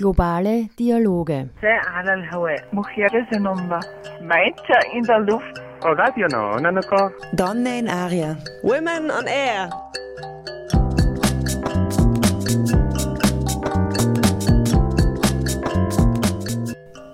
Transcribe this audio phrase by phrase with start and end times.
[0.00, 1.50] Globale Dialoge.
[4.96, 5.60] in der Luft.
[7.34, 8.38] Donne in aria.
[8.62, 9.68] Women on air.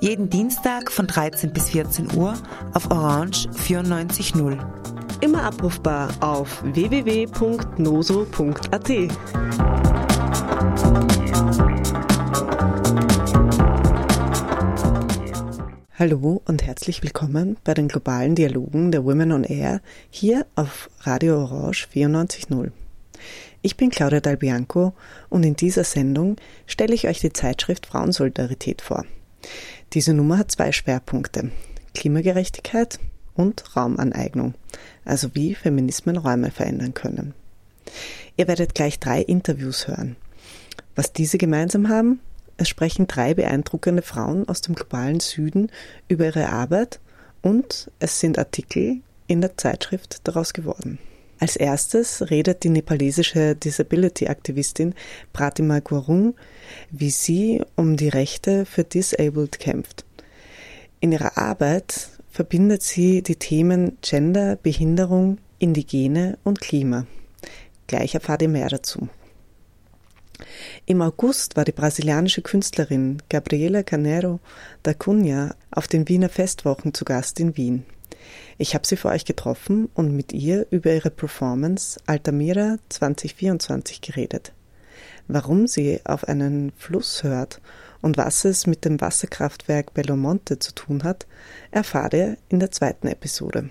[0.00, 2.34] Jeden Dienstag von 13 bis 14 Uhr
[2.72, 4.56] auf Orange 94.0.
[5.22, 7.26] Immer abrufbar auf www.noso.at.
[15.98, 21.40] Hallo und herzlich willkommen bei den globalen Dialogen der Women on Air hier auf Radio
[21.42, 22.70] Orange 94.0.
[23.62, 24.92] Ich bin Claudia Dalbianco
[25.30, 26.36] und in dieser Sendung
[26.66, 29.06] stelle ich euch die Zeitschrift Frauensolidarität vor.
[29.94, 31.50] Diese Nummer hat zwei Schwerpunkte.
[31.94, 33.00] Klimagerechtigkeit
[33.32, 34.52] und Raumaneignung,
[35.06, 37.32] also wie Feminismen Räume verändern können.
[38.36, 40.16] Ihr werdet gleich drei Interviews hören.
[40.94, 42.20] Was diese gemeinsam haben,
[42.56, 45.70] es sprechen drei beeindruckende Frauen aus dem globalen Süden
[46.08, 47.00] über ihre Arbeit
[47.42, 50.98] und es sind Artikel in der Zeitschrift daraus geworden.
[51.38, 54.94] Als erstes redet die nepalesische Disability-Aktivistin
[55.34, 56.34] Pratima Gurung,
[56.90, 60.06] wie sie um die Rechte für Disabled kämpft.
[61.00, 67.06] In ihrer Arbeit verbindet sie die Themen Gender, Behinderung, Indigene und Klima.
[67.86, 69.08] Gleich erfahrt ihr mehr dazu.
[70.84, 74.40] Im August war die brasilianische Künstlerin Gabriela Canero
[74.82, 77.84] da Cunha auf den Wiener Festwochen zu Gast in Wien.
[78.58, 84.52] Ich habe sie für euch getroffen und mit ihr über ihre Performance Altamira 2024 geredet.
[85.28, 87.60] Warum sie auf einen Fluss hört
[88.00, 91.26] und was es mit dem Wasserkraftwerk Belo Monte zu tun hat,
[91.70, 93.70] erfahrt ihr in der zweiten Episode.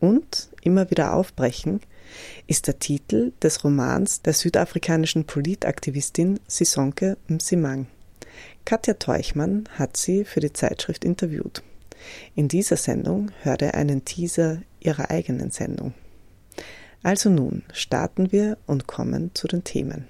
[0.00, 1.80] Und immer wieder aufbrechen–
[2.46, 7.86] ist der Titel des Romans der südafrikanischen Politaktivistin Sisonke Msimang.
[8.64, 11.62] Katja Teuchmann hat sie für die Zeitschrift interviewt.
[12.34, 15.94] In dieser Sendung hört er einen Teaser ihrer eigenen Sendung.
[17.02, 20.08] Also nun starten wir und kommen zu den Themen.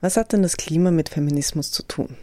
[0.00, 2.16] Was hat denn das Klima mit Feminismus zu tun?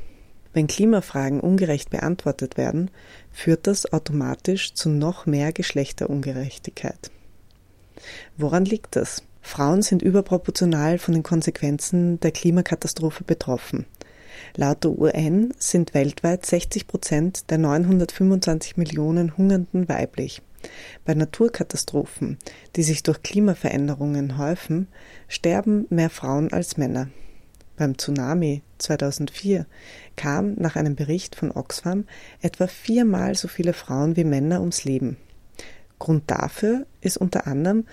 [0.54, 2.90] Wenn Klimafragen ungerecht beantwortet werden,
[3.34, 7.12] führt das automatisch zu noch mehr Geschlechterungerechtigkeit.
[8.38, 9.24] Woran liegt das?
[9.42, 13.86] Frauen sind überproportional von den Konsequenzen der Klimakatastrophe betroffen.
[14.56, 20.42] Laut der UN sind weltweit 60 Prozent der 925 Millionen Hungernden weiblich.
[21.04, 22.38] Bei Naturkatastrophen,
[22.78, 24.88] die sich durch Klimaveränderungen häufen,
[25.28, 27.10] sterben mehr Frauen als Männer.
[27.78, 29.66] Beim Tsunami 2004
[30.16, 32.06] kamen nach einem Bericht von Oxfam
[32.42, 35.18] etwa viermal so viele Frauen wie Männer ums Leben.
[36.00, 37.86] Grund dafür ist unter anderem,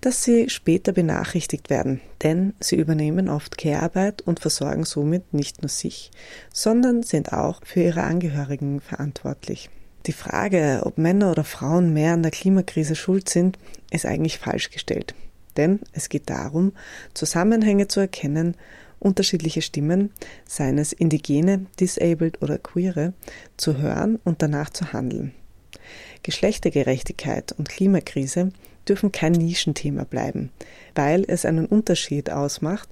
[0.00, 5.68] dass sie später benachrichtigt werden, denn sie übernehmen oft Care-Arbeit und versorgen somit nicht nur
[5.68, 6.10] sich,
[6.52, 9.70] sondern sind auch für ihre Angehörigen verantwortlich.
[10.06, 13.58] Die Frage, ob Männer oder Frauen mehr an der Klimakrise schuld sind,
[13.90, 15.14] ist eigentlich falsch gestellt.
[15.56, 16.72] Denn es geht darum,
[17.14, 18.54] Zusammenhänge zu erkennen
[18.98, 20.12] unterschiedliche Stimmen,
[20.46, 23.12] seien es Indigene, Disabled oder Queere,
[23.56, 25.32] zu hören und danach zu handeln.
[26.22, 28.50] Geschlechtergerechtigkeit und Klimakrise
[28.88, 30.50] dürfen kein Nischenthema bleiben,
[30.94, 32.88] weil es einen Unterschied ausmacht,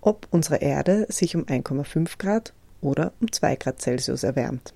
[0.00, 4.74] ob unsere Erde sich um 1,5 Grad oder um 2 Grad Celsius erwärmt.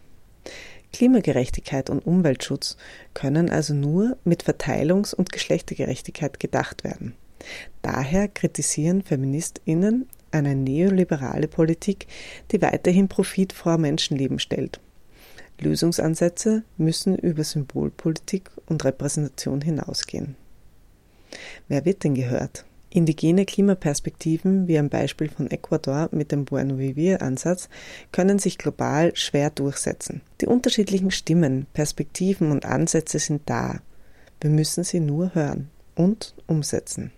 [0.92, 2.76] Klimagerechtigkeit und Umweltschutz
[3.12, 7.14] können also nur mit Verteilungs- und Geschlechtergerechtigkeit gedacht werden.
[7.82, 12.06] Daher kritisieren Feministinnen eine neoliberale Politik,
[12.52, 14.80] die weiterhin Profit vor Menschenleben stellt.
[15.60, 20.36] Lösungsansätze müssen über Symbolpolitik und Repräsentation hinausgehen.
[21.68, 22.64] Wer wird denn gehört?
[22.90, 27.68] Indigene Klimaperspektiven, wie am Beispiel von Ecuador mit dem Bueno Vivir Ansatz,
[28.12, 30.22] können sich global schwer durchsetzen.
[30.40, 33.80] Die unterschiedlichen Stimmen, Perspektiven und Ansätze sind da.
[34.40, 37.10] Wir müssen sie nur hören und umsetzen.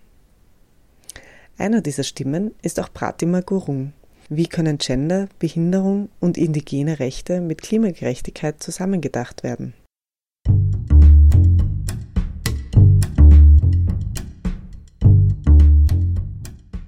[1.59, 3.91] Einer dieser Stimmen ist auch Pratima Gurung.
[4.29, 9.73] Wie können Gender, Behinderung und indigene Rechte mit Klimagerechtigkeit zusammengedacht werden?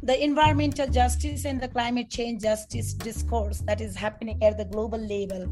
[0.03, 4.99] the environmental justice and the climate change justice discourse that is happening at the global
[4.99, 5.47] level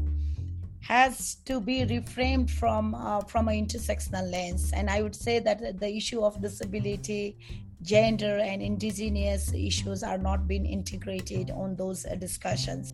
[0.82, 5.60] has to be reframed from uh, from an intersectional lens and i would say that
[5.78, 7.36] the issue of disability
[7.82, 12.92] gender and indigenous issues are not being integrated on those uh, discussions.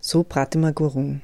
[0.00, 1.22] So Pratima Gurung.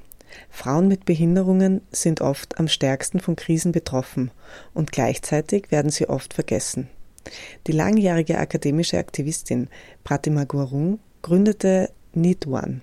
[0.49, 4.33] Frauen mit Behinderungen sind oft am stärksten von Krisen betroffen
[4.75, 6.89] und gleichzeitig werden sie oft vergessen.
[7.67, 9.69] Die langjährige akademische Aktivistin
[10.05, 11.91] Pratima Gurung gründete
[12.47, 12.81] One,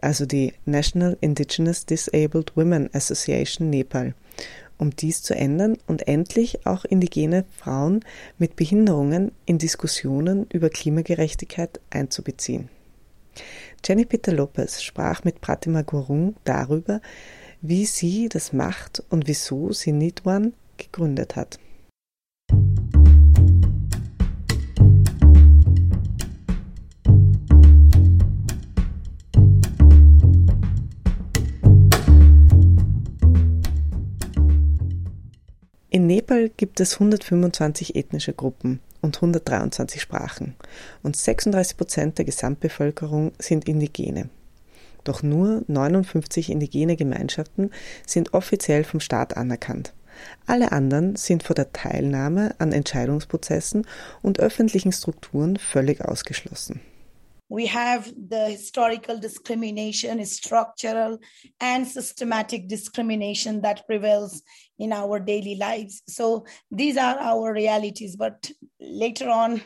[0.00, 4.14] also die National Indigenous Disabled Women Association Nepal,
[4.78, 8.04] um dies zu ändern und endlich auch indigene Frauen
[8.38, 12.68] mit Behinderungen in Diskussionen über Klimagerechtigkeit einzubeziehen.
[13.84, 17.00] Jenny Peter Lopez sprach mit Pratima Gurung darüber,
[17.60, 21.58] wie sie das macht und wieso sie Nidwan gegründet hat.
[35.94, 40.56] In Nepal gibt es 125 ethnische Gruppen und 123 Sprachen
[41.04, 44.28] und 36 Prozent der Gesamtbevölkerung sind Indigene.
[45.04, 47.70] Doch nur 59 indigene Gemeinschaften
[48.04, 49.94] sind offiziell vom Staat anerkannt.
[50.46, 53.86] Alle anderen sind vor der Teilnahme an Entscheidungsprozessen
[54.20, 56.80] und öffentlichen Strukturen völlig ausgeschlossen.
[57.54, 61.20] We have the historical discrimination, structural
[61.60, 64.42] and systematic discrimination that prevails
[64.80, 66.02] in our daily lives.
[66.08, 68.16] So these are our realities.
[68.16, 69.62] But later on,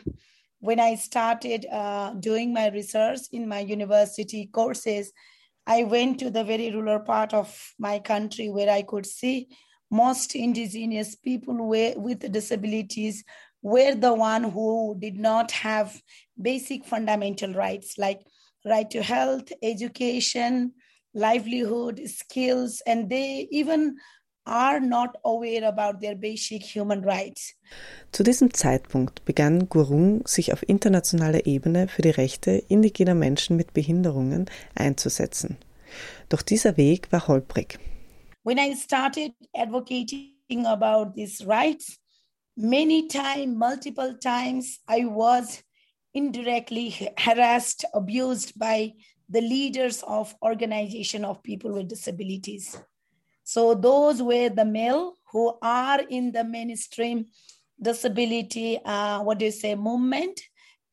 [0.59, 5.11] when I started uh, doing my research in my university courses,
[5.65, 9.47] I went to the very rural part of my country where I could see
[9.89, 13.23] most indigenous people with disabilities
[13.61, 16.01] were the one who did not have
[16.41, 18.21] basic fundamental rights like
[18.65, 20.73] right to health, education,
[21.13, 23.97] livelihood, skills, and they even
[24.45, 27.53] are not aware about their basic human rights.
[28.11, 33.73] Zu diesem Zeitpunkt begann Gurung sich auf internationaler Ebene für die Rechte indigener Menschen mit
[33.73, 35.57] Behinderungen einzusetzen.
[36.29, 37.79] Doch dieser Weg war holprig.
[38.43, 41.99] When I started advocating about these rights,
[42.59, 45.63] many times, multiple times, I was
[46.13, 48.93] indirectly harassed, abused by
[49.29, 52.77] the leaders of organization of people with disabilities.
[53.43, 57.27] So those were the male who are in the mainstream
[57.81, 60.41] disability, uh, what do you say, movement,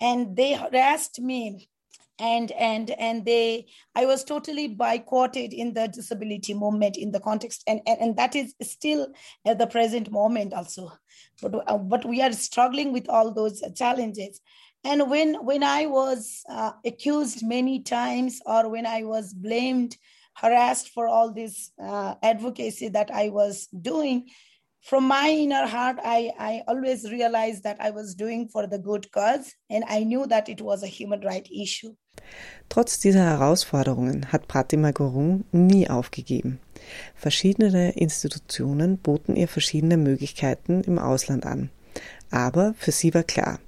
[0.00, 1.68] and they harassed me
[2.18, 7.62] and and and they i was totally boycotted in the disability movement in the context.
[7.66, 9.08] And and, and that is still
[9.44, 10.92] at the present moment also
[11.43, 14.41] but uh, but we are struggling with all those challenges.
[14.85, 19.97] And when when i was uh, accused many times or when i was blamed
[20.35, 24.29] harassed for all this uh, advocacy that i was doing
[24.88, 29.11] from my inner heart, I, I always realized that I was doing for the good
[29.11, 31.94] cause and I knew that it was a human right issue.
[32.69, 36.61] Trotz dieser Herausforderungen hat Pratima Gurung nie aufgegeben.
[37.15, 41.71] Verschiedene Institutionen boten ihr verschiedene Möglichkeiten im Ausland an.
[42.31, 43.59] Aber für sie war klar,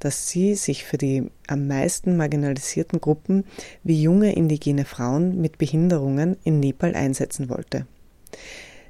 [0.00, 3.44] dass sie sich für die am meisten marginalisierten Gruppen
[3.84, 7.86] wie junge indigene Frauen mit Behinderungen in Nepal einsetzen wollte.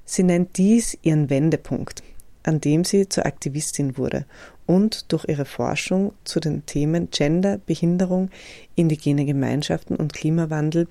[0.04, 2.02] Sie nennt dies ihren Wendepunkt,
[2.42, 4.26] an dem sie zur Aktivistin wurde
[4.66, 8.30] und durch ihre Forschung zu den Themen Gender, Behinderung,
[8.74, 10.88] indigene Gemeinschaften und Klimawandel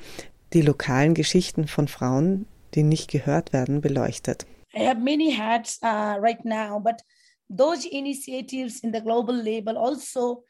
[0.54, 4.46] die lokalen Geschichten von Frauen, die nicht gehört werden, beleuchtet.
[4.76, 7.04] I have many hats uh, right now, but
[7.50, 10.44] those initiatives in the global level also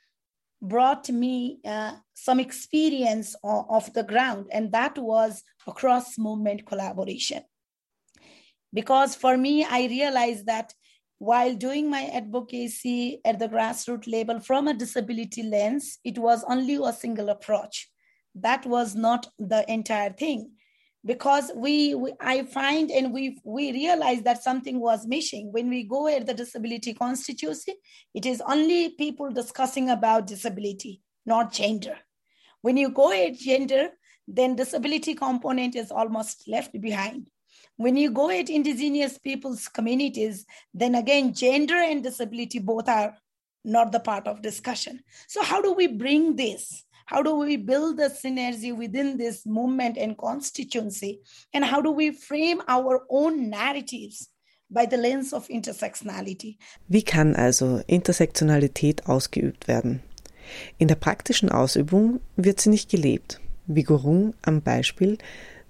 [0.62, 6.66] brought me uh, some experience of, of the ground, and that was a cross movement
[6.66, 7.44] collaboration.
[8.74, 10.74] Because for me i realized that
[11.24, 16.76] while doing my advocacy at the grassroots level from a disability lens it was only
[16.76, 17.90] a single approach.
[18.36, 20.52] That was not the entire thing.
[21.06, 25.52] Because we, we, i find and we we realized that something was missing.
[25.54, 27.74] When we go at the disability constituency
[28.14, 31.98] it is only people discussing about disability not gender.
[32.64, 33.90] When you go at gender
[34.28, 37.30] then disability component is almost left behind
[37.78, 43.18] when you go at indigenous peoples communities, then again, gender and disability both are
[43.64, 45.00] not the part of discussion.
[45.28, 46.84] So how do we bring this?
[47.06, 51.20] How do we build the synergy within this movement and constituency?
[51.54, 54.30] And how do we frame our own narratives
[54.70, 56.58] by the lens of intersectionality?
[56.88, 60.02] Wie kann also Intersektionalität ausgeübt werden?
[60.78, 65.18] In der praktischen Ausübung wird sie nicht gelebt, wie Gurung am Beispiel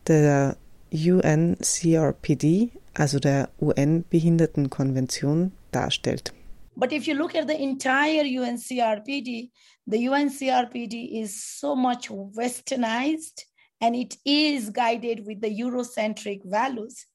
[0.07, 0.57] der
[0.93, 6.33] UNCRPD, also der UN-Behindertenkonvention, darstellt.
[6.75, 9.51] But if you look at the entire UNCRPD,
[9.85, 13.43] the UNCRPD is so much westernized
[13.81, 17.05] and it is guided with the Eurocentric values.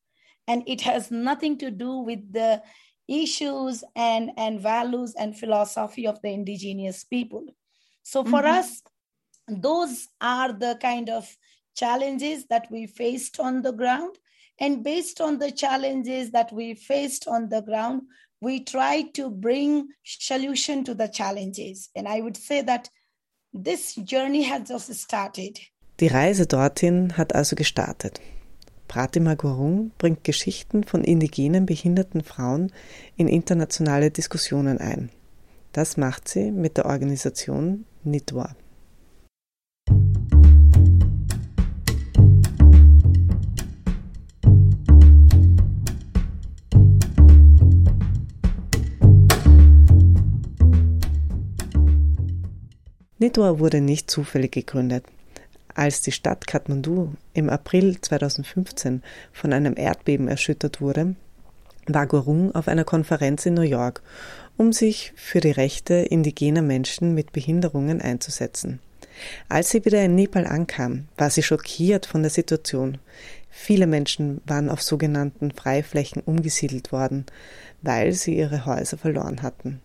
[0.47, 2.63] And it has nothing to do with the
[3.09, 7.45] issues and, and values and philosophy of the indigenous people.
[8.03, 8.59] So for Mhm.
[8.61, 8.83] us,
[9.49, 11.37] those are the kind of
[11.79, 14.19] challenges that we faced on the ground.
[14.61, 18.03] And based on the challenges that we faced on the ground,
[18.41, 21.91] we try to bring solution to the challenges.
[21.95, 22.91] And I would say that
[23.53, 25.61] this journey has just started.
[26.01, 28.21] Die Reise dorthin hat also gestartet.
[28.89, 32.73] Pratima Gurung bringt Geschichten von indigenen behinderten Frauen
[33.17, 35.11] in internationale Diskussionen ein.
[35.73, 38.57] Das macht sie mit der Organisation NITWA.
[53.21, 55.05] NITWA wurde nicht zufällig gegründet.
[55.75, 61.17] Als die Stadt Kathmandu im April 2015 von einem Erdbeben erschüttert wurde,
[61.89, 64.03] war Gurung auf einer Konferenz in New York,
[64.57, 68.79] um sich für die Rechte indigener Menschen mit Behinderungen einzusetzen.
[69.49, 72.99] Als sie wieder in Nepal ankam, war sie schockiert von der Situation.
[73.51, 77.27] Viele Menschen waren auf sogenannten Freiflächen umgesiedelt worden,
[77.83, 79.81] weil sie ihre Häuser verloren hatten.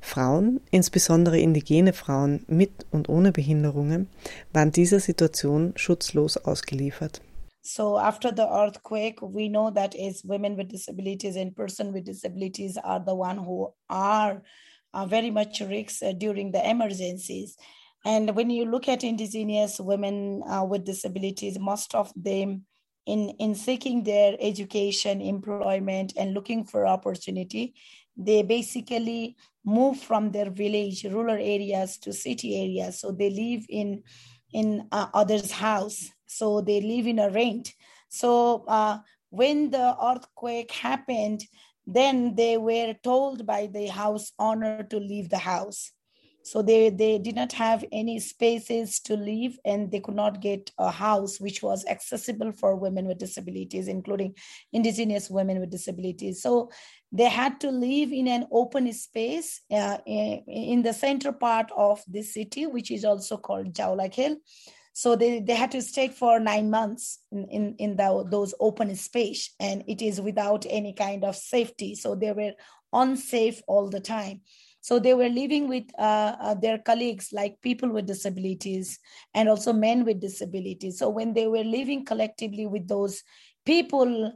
[0.00, 4.08] Frauen, insbesondere indigene Frauen mit und ohne Behinderungen,
[4.52, 7.20] waren dieser Situation schutzlos ausgeliefert.
[7.62, 12.76] So after the earthquake, we know that as women with disabilities and person with disabilities
[12.76, 14.40] are the one who are
[15.08, 17.56] very much risks uh, during the emergencies.
[18.04, 22.66] And when you look at indigenous women uh, with disabilities, most of them
[23.04, 27.74] in, in seeking their education, employment, and looking for opportunity,
[28.16, 33.00] they basically move from their village, rural areas to city areas.
[33.00, 34.02] So they live in
[34.52, 36.08] in uh, others' house.
[36.26, 37.74] So they live in a rent.
[38.08, 38.98] So uh,
[39.30, 41.44] when the earthquake happened,
[41.86, 45.92] then they were told by the house owner to leave the house.
[46.46, 50.70] So they, they did not have any spaces to live and they could not get
[50.78, 54.36] a house which was accessible for women with disabilities, including
[54.72, 56.40] indigenous women with disabilities.
[56.40, 56.70] So
[57.10, 62.22] they had to live in an open space uh, in, the center part of the
[62.22, 64.36] city, which is also called Jaulak Hill.
[64.92, 68.94] So they, they had to stay for nine months in, in, in the, those open
[68.94, 71.96] space, and it is without any kind of safety.
[71.96, 72.52] So they were
[72.92, 74.42] unsafe all the time.
[74.86, 79.00] So they were living with uh, uh, their colleagues, like people with disabilities
[79.34, 81.00] and also men with disabilities.
[81.00, 83.24] So when they were living collectively with those
[83.64, 84.32] people,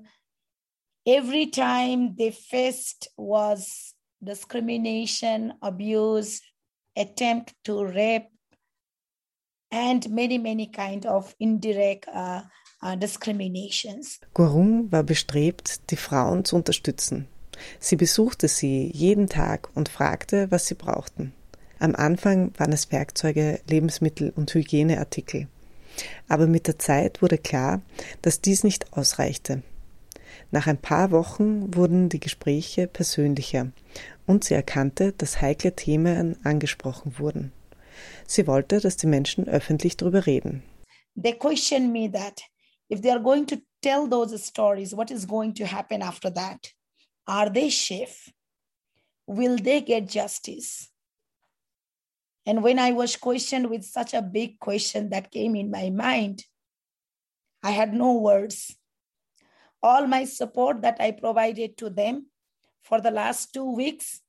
[1.07, 6.41] every time they faced was discrimination, abuse,
[6.97, 8.27] attempt to rape,
[9.71, 12.43] and many, many kind of indirect uh,
[12.83, 14.19] uh, discriminations.
[14.35, 17.29] Gurung war bestrebt, die Frauen zu unterstützen.
[17.79, 21.33] Sie besuchte sie jeden Tag und fragte, was sie brauchten.
[21.79, 25.49] Am Anfang waren es Werkzeuge, Lebensmittel und Hygieneartikel.
[26.29, 27.81] Aber mit der Zeit wurde klar,
[28.23, 29.63] dass dies nicht ausreichte.
[30.51, 33.73] Nach ein paar Wochen wurden die Gespräche persönlicher
[34.27, 37.53] und sie erkannte, dass heikle Themen angesprochen wurden.
[38.27, 40.63] Sie wollte, dass die Menschen öffentlich darüber reden.
[41.21, 42.41] They questioned me that
[42.89, 46.75] if they are going to tell those stories, what is going to happen after that?
[47.31, 48.33] Are they safe?
[49.29, 50.91] Will they get justice?
[52.45, 56.45] And when I was questioned with such a big question that came in my mind,
[57.63, 58.75] I had no words.
[59.81, 62.27] All my support that I provided to them
[62.83, 64.23] for the last two weeks,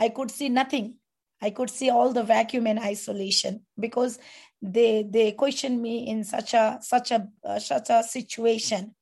[0.00, 0.96] I could see nothing.
[1.40, 4.18] I could see all the vacuum and isolation because
[4.60, 8.96] they they questioned me in such a such a uh, such a situation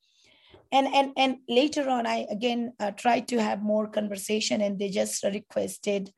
[0.72, 4.88] and and and later on i again uh, tried to have more conversation and they
[4.88, 6.10] just requested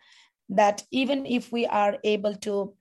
[0.49, 2.75] that even if we are able to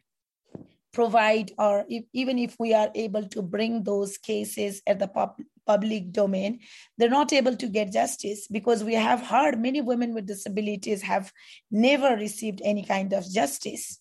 [0.93, 5.35] provide or if, even if we are able to bring those cases at the pub,
[5.65, 6.59] public domain
[6.97, 11.31] they're not able to get justice because we have heard many women with disabilities have
[11.69, 13.99] never received any kind of justice.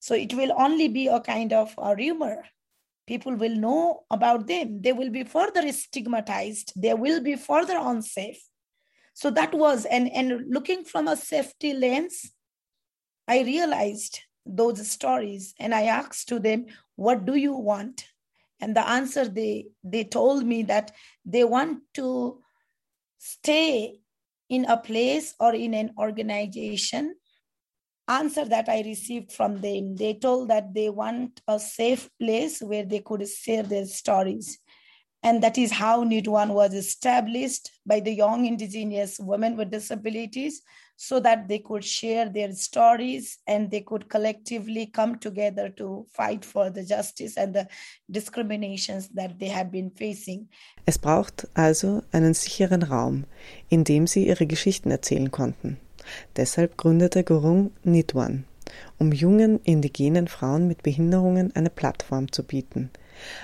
[0.00, 2.42] So it will only be a kind of a rumor
[3.06, 4.80] people will know about them.
[4.82, 6.72] They will be further stigmatized.
[6.76, 8.42] They will be further unsafe.
[9.14, 12.32] So that was and and looking from a safety lens
[13.28, 16.66] i realized those stories and i asked to them
[16.96, 18.06] what do you want?
[18.60, 20.92] And the answer they they told me that
[21.24, 22.40] they want to
[23.18, 23.98] stay
[24.48, 27.16] in a place or in an organization
[28.08, 29.96] answer that I received from them.
[29.96, 34.58] They told that they want a safe place where they could share their stories.
[35.24, 40.62] And that is how NEED One was established by the young indigenous women with disabilities
[40.96, 46.44] so that they could share their stories and they could collectively come together to fight
[46.44, 47.68] for the justice and the
[48.10, 50.48] discriminations that they have been facing.
[50.86, 53.24] Es braucht also einen sicheren Raum,
[53.68, 55.78] in dem sie ihre Geschichten erzählen konnten.
[56.36, 58.44] Deshalb gründete Gurung Nidwan,
[58.98, 62.90] um jungen indigenen Frauen mit Behinderungen eine Plattform zu bieten,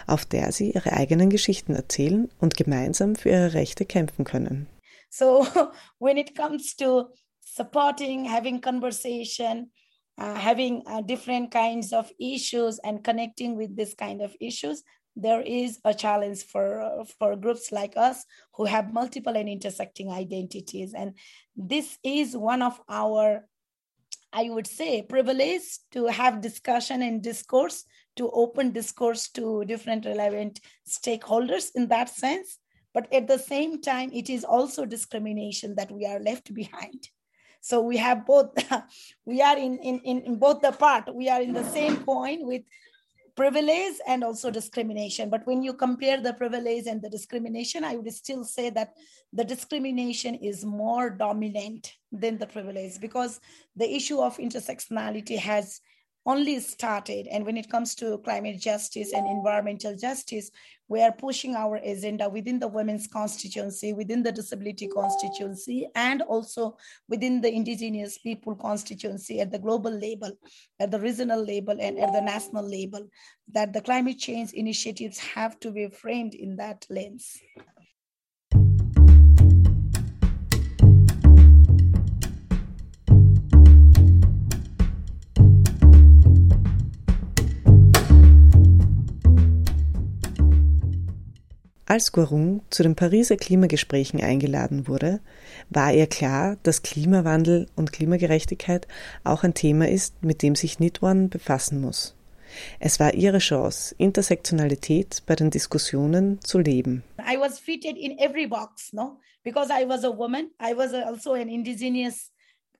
[0.07, 4.67] auf der sie ihre eigenen Geschichten erzählen und gemeinsam für ihre Rechte kämpfen können.
[5.11, 5.47] So
[5.99, 7.09] when it comes to
[7.41, 9.71] supporting, having conversation,
[10.19, 14.85] uh, having uh, different kinds of issues and connecting with this kind of issues,
[15.21, 20.95] there is a challenge for for groups like us who have multiple and intersecting identities.
[20.95, 21.15] And
[21.57, 23.45] this is one of our
[24.33, 27.85] i would say privilege to have discussion and discourse
[28.15, 32.59] to open discourse to different relevant stakeholders in that sense.
[32.93, 37.09] But at the same time it is also discrimination that we are left behind.
[37.61, 38.51] So we have both
[39.25, 42.63] we are in, in in both the part we are in the same point with
[43.38, 45.30] privilege and also discrimination.
[45.30, 48.95] But when you compare the privilege and the discrimination, I would still say that
[49.33, 53.40] the discrimination is more dominant than the privilege because
[53.76, 55.80] the issue of intersectionality has
[56.28, 57.26] only started.
[57.26, 60.50] And when it comes to climate justice and environmental justice,
[60.87, 66.76] we are pushing our agenda within the women's constituency, within the disability constituency, and also
[67.08, 70.32] within the indigenous people constituency at the global level,
[70.78, 73.08] at the regional level, and at the national level,
[73.52, 77.38] that the climate change initiatives have to be framed in that lens.
[91.91, 95.21] Als Gurung zu den Pariser Klimagesprächen eingeladen wurde,
[95.71, 98.87] war ihr klar, dass Klimawandel und Klimagerechtigkeit
[99.25, 102.15] auch ein Thema ist, mit dem sich Nidwan befassen muss.
[102.79, 107.05] Es war ihre Chance, Intersektionalität bei den Diskussionen zu leben.
[107.21, 109.19] I was fitted in every box, no?
[109.43, 112.31] Because I was a woman, I was also an indigenous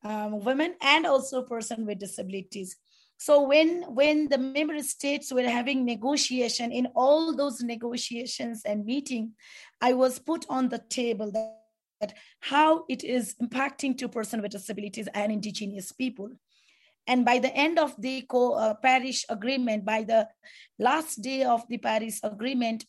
[0.05, 2.79] um, woman and also a person with disabilities.
[3.19, 9.33] So when when the member states were having negotiation in all those negotiations and meeting,
[9.81, 11.59] I was put on the table that,
[12.01, 16.31] that how it is impacting to person with disabilities and indigenous people.
[17.09, 20.29] And by the end of the co- uh, Paris Agreement, by the
[20.79, 22.85] last day of the Paris Agreement,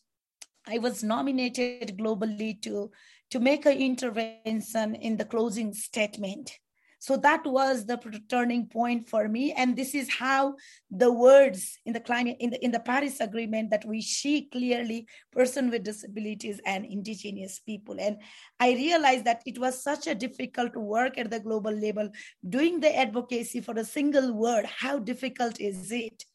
[0.68, 2.92] I was nominated globally to,
[3.30, 6.52] to make an intervention in the closing statement.
[7.00, 9.52] So that was the turning point for me.
[9.52, 10.54] And this is how
[10.90, 15.06] the words in the climate, in the, in the Paris Agreement that we see clearly
[15.32, 17.96] person with disabilities and indigenous people.
[17.98, 18.18] And
[18.60, 22.10] I realized that it was such a difficult work at the global level,
[22.46, 24.66] doing the advocacy for a single word.
[24.66, 26.26] How difficult is it?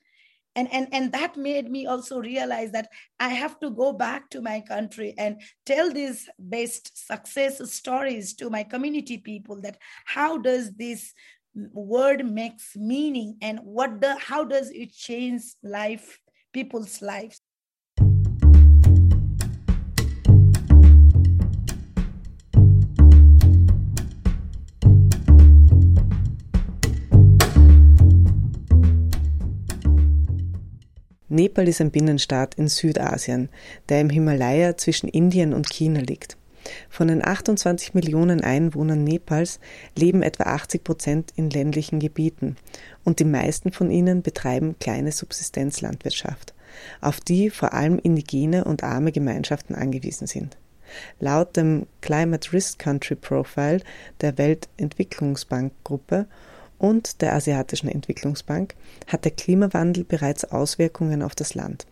[0.56, 2.90] And and and that made me also realize that
[3.20, 8.50] i have to go back to my country and tell these best success stories to
[8.50, 11.14] my community people that how does this
[11.74, 16.20] word makes meaning and what the how does it change life
[16.54, 17.42] people's lives
[31.36, 33.50] Nepal ist ein Binnenstaat in Südasien,
[33.90, 36.38] der im Himalaya zwischen Indien und China liegt.
[36.90, 39.60] Von den 28 Millionen Einwohnern Nepals
[39.98, 42.56] leben etwa 80 Prozent in ländlichen Gebieten
[43.04, 46.54] und die meisten von ihnen betreiben kleine Subsistenzlandwirtschaft,
[47.02, 50.58] auf die vor allem indigene und arme Gemeinschaften angewiesen sind.
[51.20, 53.82] Laut dem Climate Risk Country Profile
[54.22, 56.28] der Weltentwicklungsbankgruppe
[56.78, 58.76] und der Asiatischen Entwicklungsbank
[59.08, 61.86] hat der Klimawandel bereits Auswirkungen auf das Land.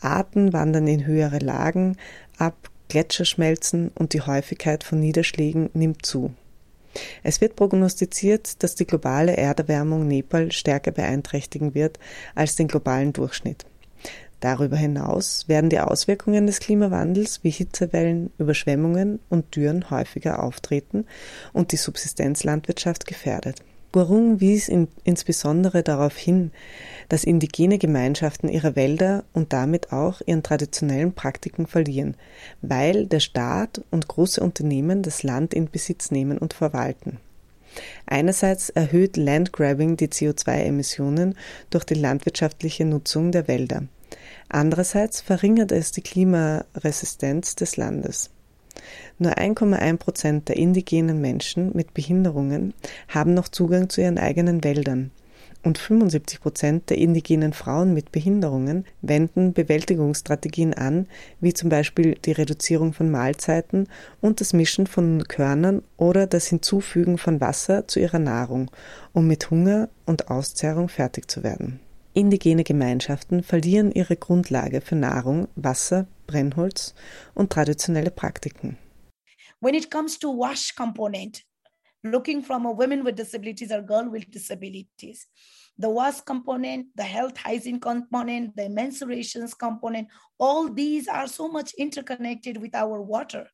[0.00, 1.96] Arten wandern in höhere Lagen
[2.38, 6.34] ab, Gletscher schmelzen und die Häufigkeit von Niederschlägen nimmt zu.
[7.22, 11.98] Es wird prognostiziert, dass die globale Erderwärmung Nepal stärker beeinträchtigen wird
[12.34, 13.64] als den globalen Durchschnitt.
[14.40, 21.06] Darüber hinaus werden die Auswirkungen des Klimawandels wie Hitzewellen, Überschwemmungen und Dürren häufiger auftreten
[21.52, 23.62] und die Subsistenzlandwirtschaft gefährdet.
[23.94, 26.50] Gurung wies in, insbesondere darauf hin,
[27.08, 32.16] dass indigene Gemeinschaften ihre Wälder und damit auch ihren traditionellen Praktiken verlieren,
[32.60, 37.20] weil der Staat und große Unternehmen das Land in Besitz nehmen und verwalten.
[38.04, 41.36] Einerseits erhöht Landgrabbing die CO2-Emissionen
[41.70, 43.84] durch die landwirtschaftliche Nutzung der Wälder.
[44.48, 48.30] Andererseits verringert es die Klimaresistenz des Landes.
[49.18, 52.74] Nur 1,1 Prozent der indigenen Menschen mit Behinderungen
[53.08, 55.10] haben noch Zugang zu ihren eigenen Wäldern
[55.64, 61.06] und 75 Prozent der indigenen Frauen mit Behinderungen wenden Bewältigungsstrategien an,
[61.40, 63.88] wie zum Beispiel die Reduzierung von Mahlzeiten
[64.20, 68.70] und das Mischen von Körnern oder das Hinzufügen von Wasser zu ihrer Nahrung,
[69.12, 71.80] um mit Hunger und Auszehrung fertig zu werden.
[72.12, 76.94] Indigene Gemeinschaften verlieren ihre Grundlage für Nahrung, Wasser, Brennholz
[77.34, 78.76] und traditionelle Praktiken.
[79.64, 81.42] When it comes to wash component,
[82.02, 85.26] looking from a women with disabilities or girl with disabilities,
[85.78, 91.72] the wash component, the health hygiene component, the menstruations component, all these are so much
[91.78, 93.48] interconnected with our water.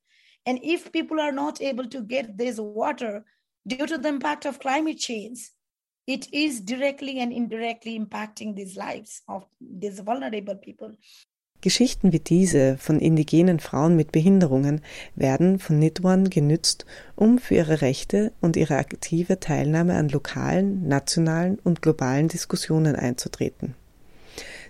[0.46, 3.24] And if people are not able to get this water
[3.64, 5.48] due to the impact of climate change,
[6.08, 10.96] it is directly and indirectly impacting these lives of these vulnerable people.
[11.60, 14.80] Geschichten wie diese von indigenen Frauen mit Behinderungen
[15.14, 21.58] werden von Nidwan genützt, um für ihre Rechte und ihre aktive Teilnahme an lokalen, nationalen
[21.58, 23.74] und globalen Diskussionen einzutreten.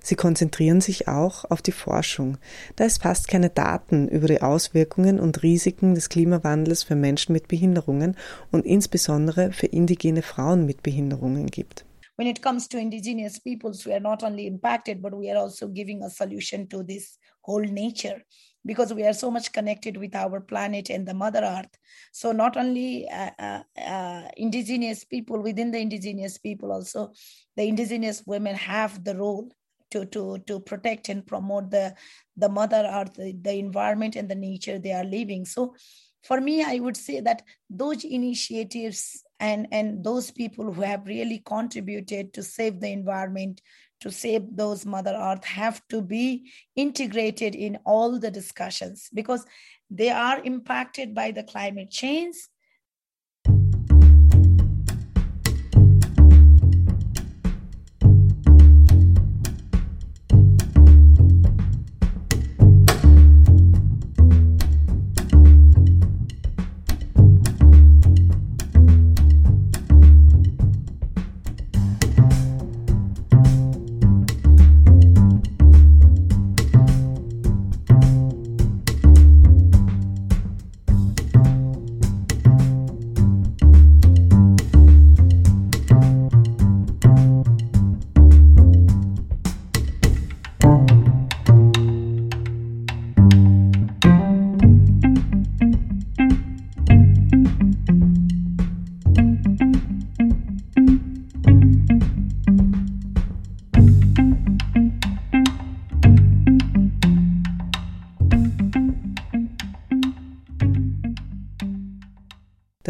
[0.03, 2.38] Sie konzentrieren sich auch auf die Forschung,
[2.76, 7.48] da es fast keine Daten über die Auswirkungen und Risiken des Klimawandels für Menschen mit
[7.48, 8.16] Behinderungen
[8.50, 11.85] und insbesondere für indigene Frauen mit Behinderungen gibt.
[12.20, 15.66] When it comes to indigenous peoples, we are not only impacted, but we are also
[15.66, 18.22] giving a solution to this whole nature
[18.66, 21.74] because we are so much connected with our planet and the mother earth.
[22.12, 27.12] So not only uh, uh, uh, indigenous people within the indigenous people also
[27.56, 29.50] the indigenous women have the role
[29.90, 31.94] to to to protect and promote the
[32.37, 35.46] the mother earth the, the environment and the nature they are living.
[35.46, 35.74] So
[36.22, 41.42] for me i would say that those initiatives and and those people who have really
[41.44, 43.61] contributed to save the environment
[44.00, 49.44] to save those mother earth have to be integrated in all the discussions because
[49.90, 52.37] they are impacted by the climate change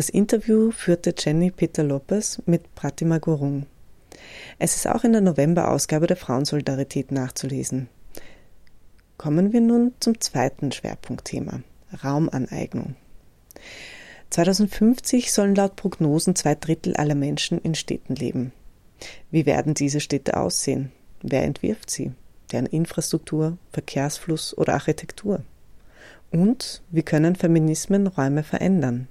[0.00, 3.66] Das Interview führte Jenny Peter Lopez mit Pratima Gurung.
[4.58, 7.90] Es ist auch in der November-Ausgabe der Frauensolidarität nachzulesen.
[9.18, 11.60] Kommen wir nun zum zweiten Schwerpunktthema,
[12.02, 12.96] Raumaneignung.
[14.30, 18.54] 2050 sollen laut Prognosen zwei Drittel aller Menschen in Städten leben.
[19.30, 20.92] Wie werden diese Städte aussehen?
[21.20, 22.12] Wer entwirft sie?
[22.52, 25.42] Deren Infrastruktur, Verkehrsfluss oder Architektur?
[26.30, 29.06] Und wie können Feminismen Räume verändern?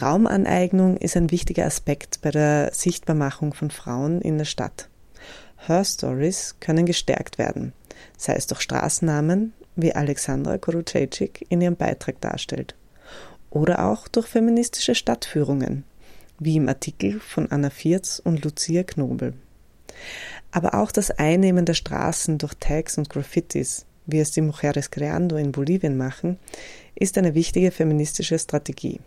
[0.00, 4.88] Raumaneignung ist ein wichtiger Aspekt bei der Sichtbarmachung von Frauen in der Stadt.
[5.56, 7.72] Her Stories können gestärkt werden,
[8.16, 12.74] sei es durch Straßennamen, wie Alexandra Korucejcik in ihrem Beitrag darstellt,
[13.50, 15.84] oder auch durch feministische Stadtführungen,
[16.40, 19.34] wie im Artikel von Anna Vierz und Lucia Knobel.
[20.50, 25.36] Aber auch das Einnehmen der Straßen durch Tags und Graffitis, wie es die Mujeres Creando
[25.36, 26.38] in Bolivien machen,
[26.94, 29.00] ist eine wichtige feministische Strategie.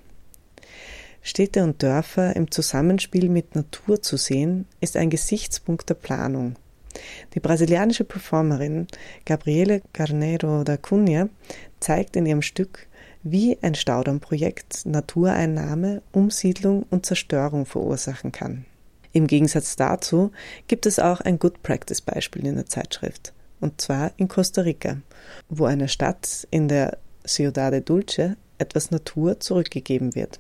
[1.27, 6.55] Städte und Dörfer im Zusammenspiel mit Natur zu sehen, ist ein Gesichtspunkt der Planung.
[7.33, 8.87] Die brasilianische Performerin
[9.25, 11.27] Gabriele Carneiro da Cunha
[11.81, 12.87] zeigt in ihrem Stück,
[13.23, 18.65] wie ein Staudammprojekt Natureinnahme, Umsiedlung und Zerstörung verursachen kann.
[19.11, 20.31] Im Gegensatz dazu
[20.67, 25.01] gibt es auch ein Good Practice Beispiel in der Zeitschrift, und zwar in Costa Rica,
[25.49, 30.39] wo einer Stadt in der Ciudad de Dulce etwas Natur zurückgegeben wird.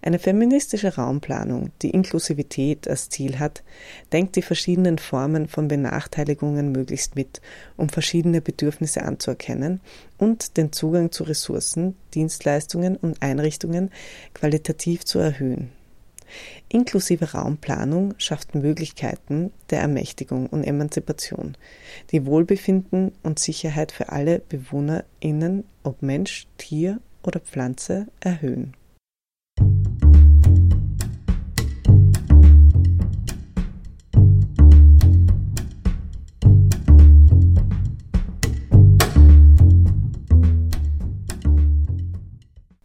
[0.00, 3.64] Eine feministische Raumplanung, die Inklusivität als Ziel hat,
[4.12, 7.40] denkt die verschiedenen Formen von Benachteiligungen möglichst mit,
[7.76, 9.80] um verschiedene Bedürfnisse anzuerkennen
[10.18, 13.90] und den Zugang zu Ressourcen, Dienstleistungen und Einrichtungen
[14.34, 15.72] qualitativ zu erhöhen.
[16.68, 21.56] Inklusive Raumplanung schafft Möglichkeiten der Ermächtigung und Emanzipation,
[22.10, 28.74] die Wohlbefinden und Sicherheit für alle BewohnerInnen, ob Mensch, Tier oder Pflanze, erhöhen.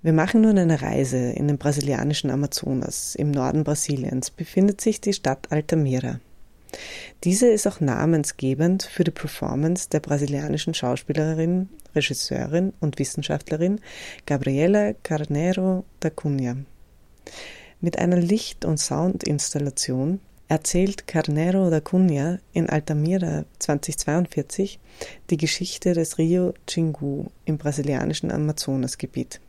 [0.03, 3.13] Wir machen nun eine Reise in den brasilianischen Amazonas.
[3.13, 6.19] Im Norden Brasiliens befindet sich die Stadt Altamira.
[7.23, 13.79] Diese ist auch namensgebend für die Performance der brasilianischen Schauspielerin, Regisseurin und Wissenschaftlerin
[14.25, 16.55] Gabriela Carneiro da Cunha.
[17.79, 24.79] Mit einer Licht- und Soundinstallation erzählt Carneiro da Cunha in Altamira 2042
[25.29, 29.39] die Geschichte des Rio Xingu im brasilianischen Amazonasgebiet.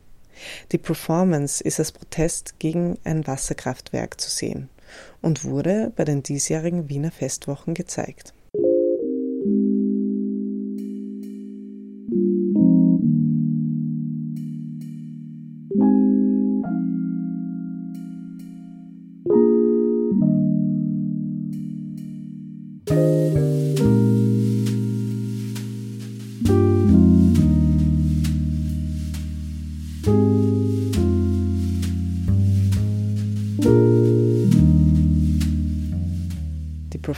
[0.71, 4.69] Die Performance ist als Protest gegen ein Wasserkraftwerk zu sehen
[5.21, 8.33] und wurde bei den diesjährigen Wiener Festwochen gezeigt.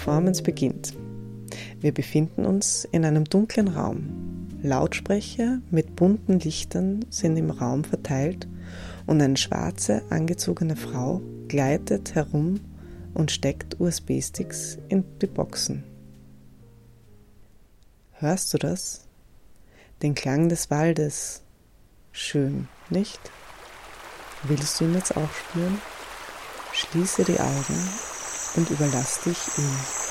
[0.06, 0.94] Performance beginnt.
[1.80, 4.52] Wir befinden uns in einem dunklen Raum.
[4.62, 8.48] Lautsprecher mit bunten Lichtern sind im Raum verteilt
[9.08, 12.60] und eine schwarze angezogene Frau gleitet herum
[13.16, 15.84] und steckt USB-Sticks in die Boxen.
[18.12, 19.08] Hörst du das?
[20.04, 21.42] Den Klang des Waldes.
[22.12, 23.20] Schön, nicht?
[24.44, 25.82] Willst du ihn jetzt auch spüren?
[26.74, 28.15] Schließe die Augen
[28.56, 30.05] und überlass dich ihm.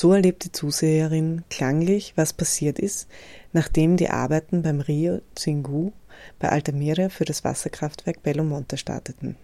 [0.00, 3.08] So erlebt die Zuseherin klanglich, was passiert ist,
[3.52, 5.90] nachdem die Arbeiten beim Rio Xingu
[6.38, 9.34] bei Altamira für das Wasserkraftwerk Belo Monte starteten.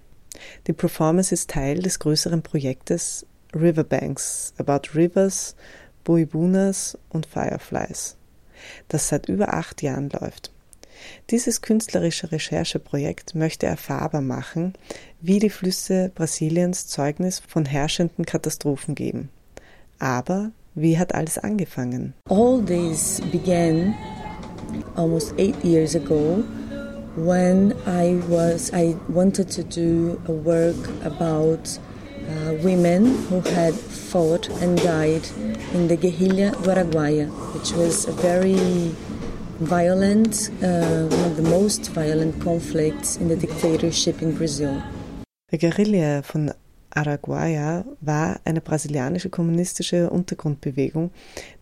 [0.69, 5.57] Die Performance ist Teil des größeren Projektes Riverbanks About Rivers,
[6.05, 8.15] Boibunas und Fireflies,
[8.87, 10.53] das seit über acht Jahren läuft.
[11.31, 14.75] Dieses künstlerische Rechercheprojekt möchte erfahrbar machen,
[15.21, 19.31] wie die Flüsse Brasiliens Zeugnis von herrschenden Katastrophen geben
[19.99, 22.15] Aber wie hat alles angefangen?
[22.29, 23.95] All this began
[24.97, 26.43] almost eight years ago
[27.17, 31.79] when I was I wanted to do a work about
[32.29, 35.27] uh, women who had fought and died
[35.75, 38.95] in the guerrilla Guaraguaya, which was a very
[39.61, 44.83] violent, uh, one of the most violent conflicts in the dictatorship in Brazil.
[45.53, 46.53] Die Guerilla von
[46.95, 51.11] Araguaia war eine brasilianische kommunistische Untergrundbewegung,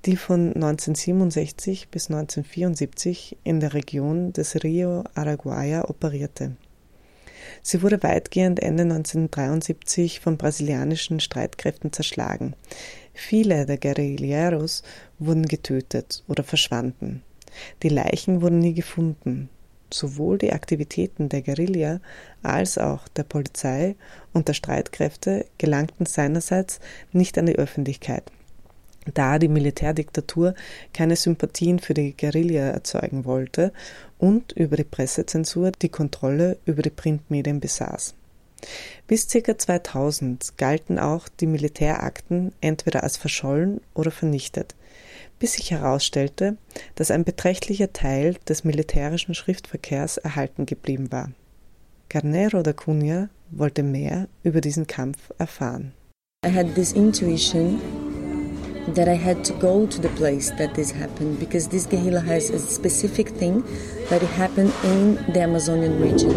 [0.05, 6.57] die von 1967 bis 1974 in der Region des Rio Araguaia operierte.
[7.63, 12.55] Sie wurde weitgehend Ende 1973 von brasilianischen Streitkräften zerschlagen.
[13.15, 14.83] Viele der Guerilleros
[15.19, 17.23] wurden getötet oder verschwanden.
[17.83, 19.49] Die Leichen wurden nie gefunden.
[19.93, 22.01] Sowohl die Aktivitäten der Guerilla
[22.43, 23.95] als auch der Polizei
[24.33, 26.81] und der Streitkräfte gelangten seinerseits
[27.13, 28.25] nicht an die Öffentlichkeit.
[29.15, 30.55] da die Militärdiktatur
[30.95, 33.73] keine Sympathien für die Guerilla erzeugen wollte
[34.19, 38.15] und über die Pressezensur die Kontrolle über die Printmedien besaß.
[39.09, 39.59] Bis ca.
[39.59, 44.77] 2000 galten auch die Militärakten entweder als verschollen oder vernichtet,
[45.43, 46.57] bis sich herausstellte,
[46.95, 51.33] dass ein beträchtlicher Teil des militärischen Schriftverkehrs erhalten geblieben war.
[52.09, 55.95] Carnero da Cunha wollte mehr über diesen Kampf erfahren.
[56.47, 57.81] I had this intuition
[58.95, 62.49] that I had to go to the place that this happened because this guerrilla has
[62.51, 63.65] a specific thing
[64.11, 66.31] that it happened in the Amazonian region,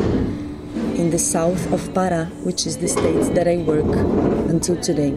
[0.98, 3.96] in the south of Para, which is the state that I work
[4.50, 5.14] until today.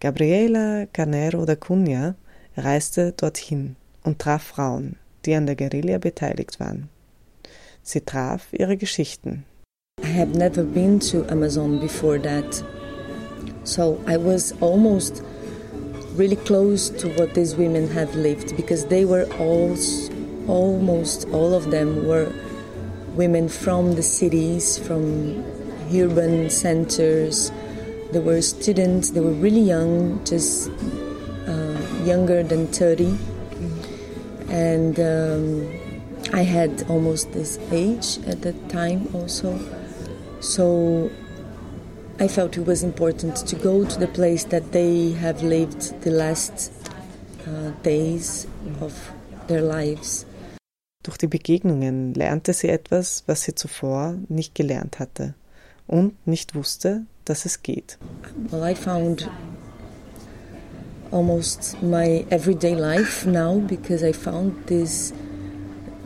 [0.00, 2.14] Gabriela Carnero da Cunha
[2.58, 6.88] reiste dorthin und traf Frauen, die an der Guerilla beteiligt waren.
[7.82, 9.44] Sie traf ihre Geschichten.
[10.02, 12.62] I have never been to Amazon before that.
[13.64, 15.22] So I was almost
[16.16, 19.76] really close to what these women have lived because they were all
[20.46, 22.32] almost all of them were
[23.14, 25.44] women from the cities, from
[25.92, 27.50] urban centers.
[28.12, 30.70] They were students, they were really young, just
[32.04, 33.16] younger than 30.
[34.48, 35.68] And um,
[36.32, 39.58] I had almost this age at that time also.
[40.40, 41.10] So
[42.20, 46.10] I felt it was important to go to the place that they have lived the
[46.10, 46.72] last
[47.46, 48.46] uh, days
[48.80, 48.92] of
[49.46, 50.26] their lives.
[51.04, 55.34] Durch die Begegnungen lernte sie etwas, was sie zuvor nicht gelernt hatte
[55.86, 57.98] und nicht wusste, dass es geht.
[58.50, 59.28] Well, I found
[61.10, 65.12] almost my everyday life now because I found this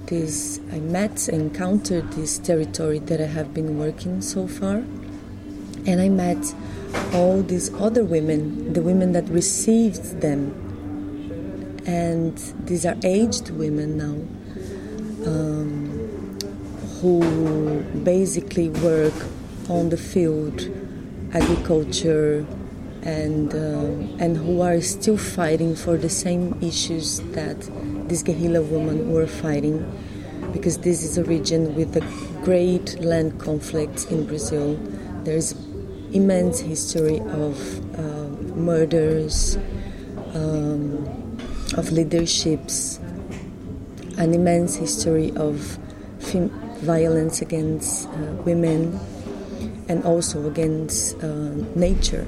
[0.06, 4.82] this I met encountered this territory that I have been working so far.
[5.86, 6.54] And I met
[7.14, 10.52] all these other women, the women that received them.
[11.86, 12.36] And
[12.66, 14.16] these are aged women now
[15.26, 16.38] um,
[17.00, 19.14] who basically work
[19.68, 20.60] on the field,
[21.32, 22.46] agriculture,
[23.02, 27.58] and, uh, and who are still fighting for the same issues that
[28.08, 29.84] these guerrilla women were fighting
[30.52, 32.00] because this is a region with a
[32.44, 34.76] great land conflict in Brazil.
[35.24, 35.52] There's
[36.12, 39.56] immense history of uh, murders,
[40.34, 41.38] um,
[41.76, 42.98] of leaderships,
[44.18, 45.78] an immense history of
[46.18, 48.12] fem- violence against uh,
[48.44, 48.98] women
[49.88, 52.26] and also against uh, nature.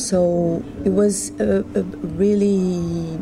[0.00, 3.18] So it was a, a really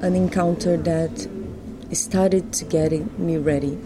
[0.00, 1.28] an encounter that
[1.92, 3.78] started to get me ready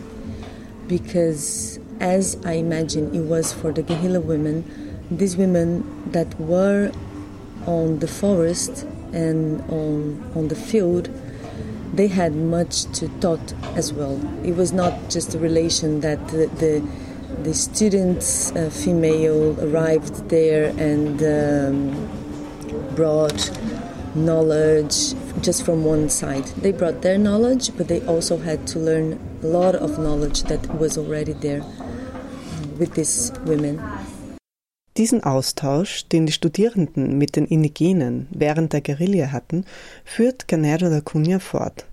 [0.87, 4.65] because as I imagine it was for the guerrilla women,
[5.11, 6.91] these women that were
[7.67, 11.11] on the forest and on, on the field,
[11.93, 14.19] they had much to thought as well.
[14.43, 16.83] It was not just a relation that the, the,
[17.45, 22.09] the students, uh, female, arrived there and um,
[22.95, 23.51] brought
[24.15, 26.45] knowledge just from one side.
[26.63, 30.67] They brought their knowledge, but they also had to learn a lot of knowledge that
[30.79, 31.63] was already there
[32.79, 33.81] with these women.
[34.99, 39.65] Diesen Austausch, den die Studierenden mit den Indigenen während der Guerilla hatten,
[40.05, 41.87] führt Canero da Cunha fort.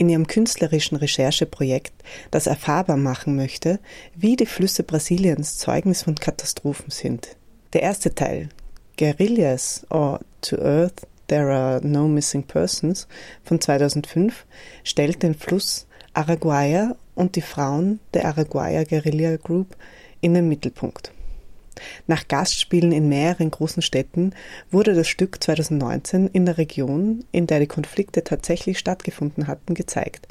[0.00, 1.92] In ihrem künstlerischen Rechercheprojekt,
[2.30, 3.80] das erfahrbar machen möchte,
[4.16, 7.36] wie die Flüsse Brasiliens Zeugnis von Katastrophen sind.
[7.74, 8.48] Der erste Teil,
[8.96, 13.08] Guerrillas or To Earth There Are No Missing Persons
[13.44, 14.46] von 2005,
[14.84, 19.76] stellt den Fluss Araguaia und die Frauen der Araguaia Guerilla Group
[20.22, 21.12] in den Mittelpunkt.
[22.06, 24.34] Nach Gastspielen in mehreren großen Städten
[24.70, 30.28] wurde das Stück 2019 in der Region, in der die Konflikte tatsächlich stattgefunden hatten, gezeigt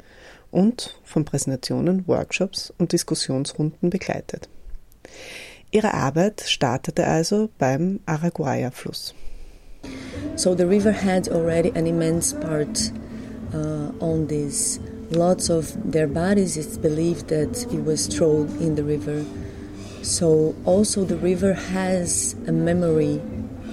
[0.50, 4.48] und von Präsentationen, Workshops und Diskussionsrunden begleitet.
[5.70, 9.14] Ihre Arbeit startete also beim Araguaia-Fluss.
[10.36, 12.92] So the river had already an immense part
[13.54, 14.80] uh, on this.
[15.10, 19.24] Lots of their bodies, it's believed that it was thrown in the river.
[20.02, 23.20] So also the river has a memory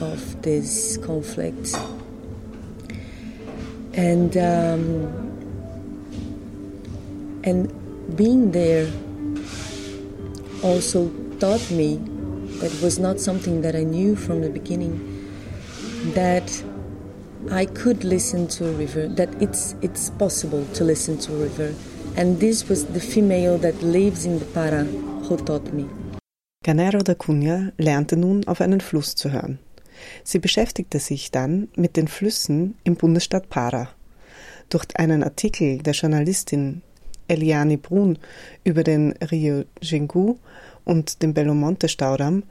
[0.02, 1.74] of this conflict.
[3.94, 5.28] And um,
[7.44, 7.72] and
[8.18, 8.92] being there
[10.64, 11.10] also
[11.40, 11.98] taught me
[12.60, 14.96] that was not something that I knew from the beginning
[16.14, 16.64] that
[17.52, 21.74] I could listen to a river that it's it's possible to listen to a river
[22.16, 25.88] and this was the female that lives in the Para who taught me
[26.68, 29.57] Canero da Cunha lernte nun auf einen Fluss zu hören.
[30.26, 33.88] Sie beschäftigte sich dann mit den Flüssen im Bundesstaat Para.
[34.68, 36.82] Durch einen Artikel der Journalistin
[37.30, 38.20] Eliane Brun
[38.65, 40.36] über den Rio Jingu
[40.84, 42.43] und den Bellomonte-Staudamm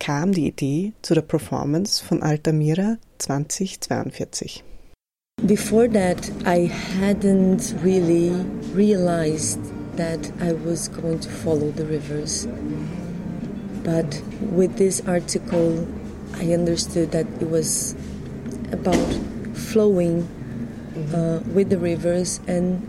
[0.00, 4.64] kam die Idee zu der Performance von Altamira 2042.
[5.44, 6.68] Before that, I
[7.00, 8.32] hadn't really
[8.74, 9.60] realized
[9.96, 12.48] that I was going to follow the rivers.
[13.84, 15.86] But with this article,
[16.34, 17.94] I understood that it was
[18.72, 18.96] about
[19.54, 20.26] flowing
[21.14, 22.82] uh, with the rivers and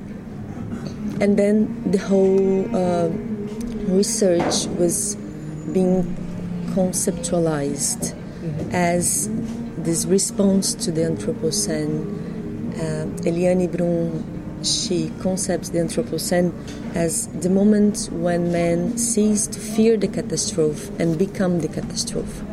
[1.21, 3.09] and then the whole uh,
[3.87, 5.15] research was
[5.71, 6.03] being
[6.75, 8.13] conceptualized
[8.71, 9.29] as
[9.77, 12.23] this response to the Anthropocene.
[12.75, 14.34] Uh, Eliane Brun,
[14.65, 16.51] she concepts the Anthropocene
[16.95, 22.45] as the moment when man cease to fear the catastrophe and become the catastrophe.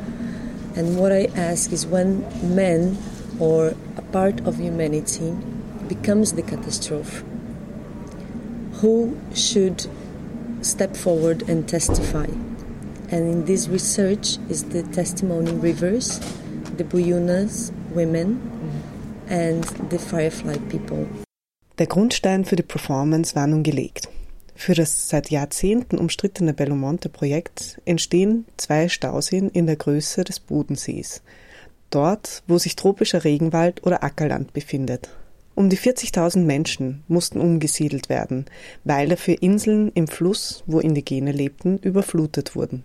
[0.74, 2.22] And what I ask is when
[2.54, 2.96] man
[3.38, 5.34] or a part of humanity
[5.88, 7.24] becomes the catastrophe,
[8.74, 9.86] who should
[10.62, 12.26] step forward and testify?
[13.10, 16.18] And in this research is the testimony rivers,
[16.78, 19.32] the Buyunas women, mm-hmm.
[19.32, 21.06] and the Firefly people.
[21.78, 24.08] Der Grundstein für die Performance war nun gelegt.
[24.54, 31.22] Für das seit Jahrzehnten umstrittene Bellomonte-Projekt entstehen zwei Stauseen in der Größe des Bodensees,
[31.90, 35.08] dort, wo sich tropischer Regenwald oder Ackerland befindet.
[35.54, 38.46] Um die 40.000 Menschen mussten umgesiedelt werden,
[38.84, 42.84] weil dafür Inseln im Fluss, wo Indigene lebten, überflutet wurden.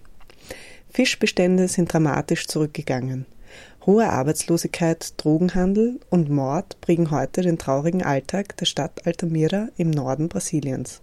[0.90, 3.26] Fischbestände sind dramatisch zurückgegangen.
[3.88, 10.28] Hohe Arbeitslosigkeit, Drogenhandel und Mord prägen heute den traurigen Alltag der Stadt Altamira im Norden
[10.28, 11.02] Brasiliens.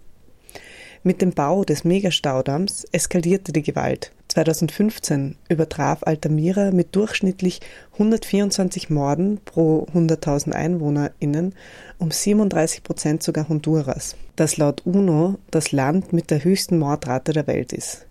[1.02, 4.12] Mit dem Bau des Megastaudamms eskalierte die Gewalt.
[4.28, 7.60] 2015 übertraf Altamira mit durchschnittlich
[7.94, 11.54] 124 Morden pro 100.000 EinwohnerInnen
[11.98, 17.46] um 37 Prozent sogar Honduras, das laut UNO das Land mit der höchsten Mordrate der
[17.46, 18.06] Welt ist.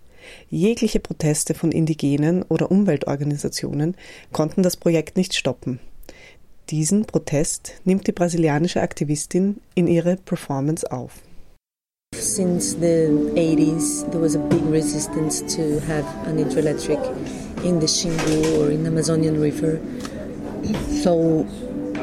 [0.50, 3.96] Jegliche Proteste von Indigenen oder Umweltorganisationen
[4.32, 5.80] konnten das Projekt nicht stoppen.
[6.70, 11.20] Diesen Protest nimmt die brasilianische Aktivistin in ihre Performance auf.
[12.14, 16.98] Since the 80s, there was a big resistance to have an hydroelectric
[17.64, 19.78] in the Xingu or in the Amazonian River.
[21.02, 21.42] So,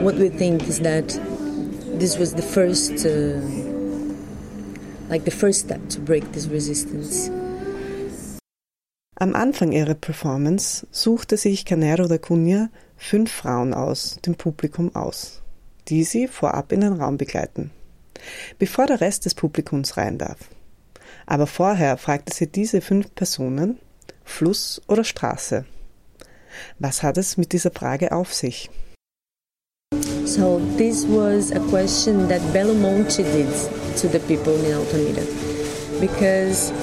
[0.01, 1.07] what we think is that
[1.97, 3.39] this was the first, uh,
[5.09, 7.29] like the first step to break this resistance.
[9.21, 15.43] Am Anfang ihrer Performance suchte sich Canero da Cunha fünf Frauen aus dem Publikum aus,
[15.89, 17.69] die sie vorab in den Raum begleiten,
[18.57, 20.39] bevor der Rest des Publikums rein darf.
[21.27, 23.77] Aber vorher fragte sie diese fünf Personen
[24.23, 25.65] Fluss oder Straße.
[26.79, 28.71] Was hat es mit dieser Frage auf sich?
[30.25, 33.45] So this was a question that Belo Monte did
[34.01, 35.21] to the people in Altamira
[35.99, 36.73] because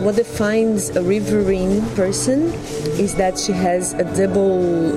[0.00, 2.52] what defines a riverine person
[3.02, 4.92] is that she has a double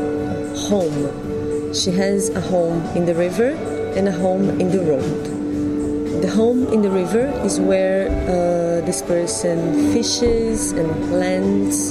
[0.55, 1.73] home.
[1.73, 3.49] She has a home in the river
[3.95, 6.21] and a home in the road.
[6.21, 11.89] The home in the river is where uh, this person fishes and lands,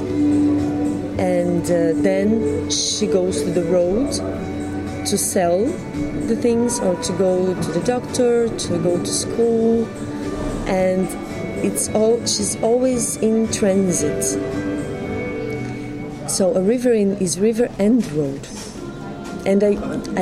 [1.19, 4.13] and uh, then she goes to the road
[5.07, 5.65] to sell
[6.29, 9.85] the things or to go to the doctor, to go to school,
[10.69, 11.09] and
[11.65, 14.23] it's all she's always in transit.
[16.31, 18.47] So a riverine is river and road.
[19.47, 19.73] And I,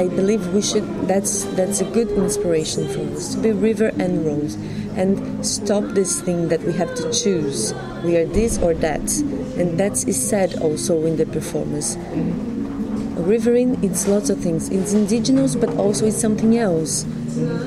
[0.01, 4.25] I believe we should that's that's a good inspiration for us to be river and
[4.25, 4.53] road
[4.97, 7.75] and stop this thing that we have to choose.
[8.05, 9.07] We are this or that.
[9.59, 11.97] And that is said also in the performance.
[11.97, 14.71] A riverine it's lots of things.
[14.71, 17.05] It's indigenous but also it's something else.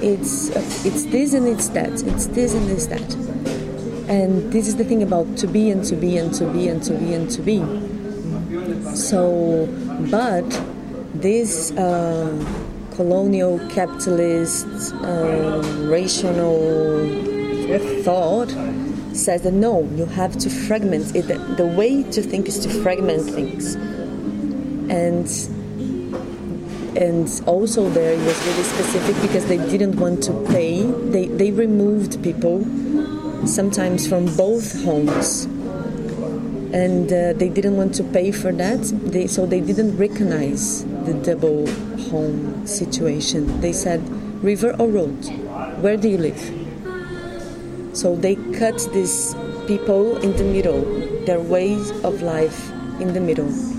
[0.01, 1.91] It's uh, it's this and it's that.
[1.91, 3.30] It's this and it's that.
[4.11, 6.83] And this is the thing about to be and to be and to be and
[6.83, 7.59] to be and to be.
[8.93, 9.67] So,
[10.11, 10.43] but
[11.13, 12.29] this uh,
[12.93, 17.07] colonial capitalist uh, rational
[18.03, 18.49] thought
[19.15, 21.27] says that no, you have to fragment it.
[21.55, 23.75] The way to think is to fragment things,
[24.91, 25.25] and
[26.97, 30.83] and also there it was really specific because they didn't want to pay.
[30.83, 32.65] They they removed people
[33.47, 35.45] sometimes from both homes.
[36.73, 38.81] And uh, they didn't want to pay for that.
[39.11, 41.67] They, so they didn't recognize the double
[42.09, 43.59] home situation.
[43.61, 44.01] They said
[44.43, 45.25] river or road?
[45.81, 46.41] Where do you live?
[47.93, 49.35] So they cut these
[49.67, 50.81] people in the middle
[51.25, 53.70] their ways of life in the middle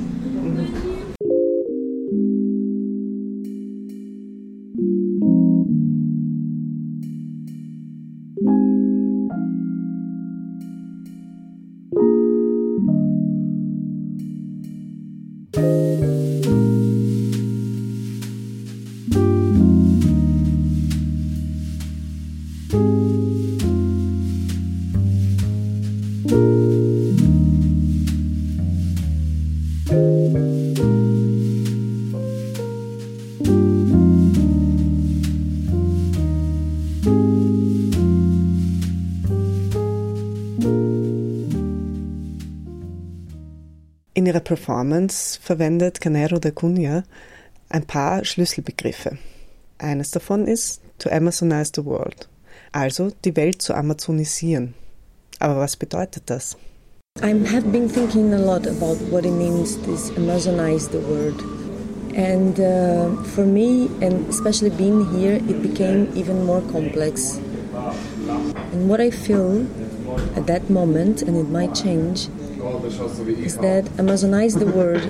[44.42, 47.04] Performance verwendet Canero da Cunha
[47.70, 49.18] ein paar Schlüsselbegriffe.
[49.78, 52.28] Eines davon ist to Amazonize the world,
[52.72, 54.74] also die Welt zu amazonisieren.
[55.38, 56.56] Aber was bedeutet das?
[57.20, 61.42] I have been thinking a lot about what it means to Amazonize the world.
[62.14, 67.40] And uh, for me, and especially being here, it became even more complex.
[68.72, 69.66] And what I feel
[70.36, 72.28] at that moment, and it might change,
[72.62, 75.02] is that Amazonize the word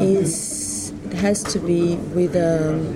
[0.00, 2.86] is has to be with um,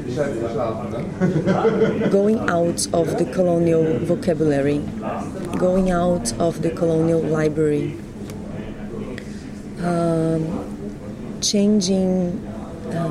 [2.11, 4.79] going out of the colonial vocabulary,
[5.59, 7.97] going out of the colonial library,
[9.81, 12.39] um, changing
[12.95, 13.09] uh,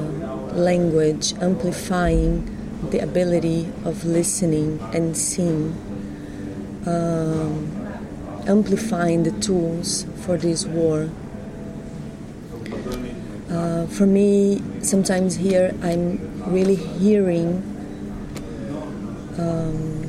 [0.53, 2.49] language, amplifying
[2.91, 5.75] the ability of listening and seeing.
[6.85, 7.74] Um,
[8.47, 11.09] amplifying the tools for this war.
[13.49, 17.63] Uh, for me, sometimes here I'm really hearing
[19.37, 20.03] um,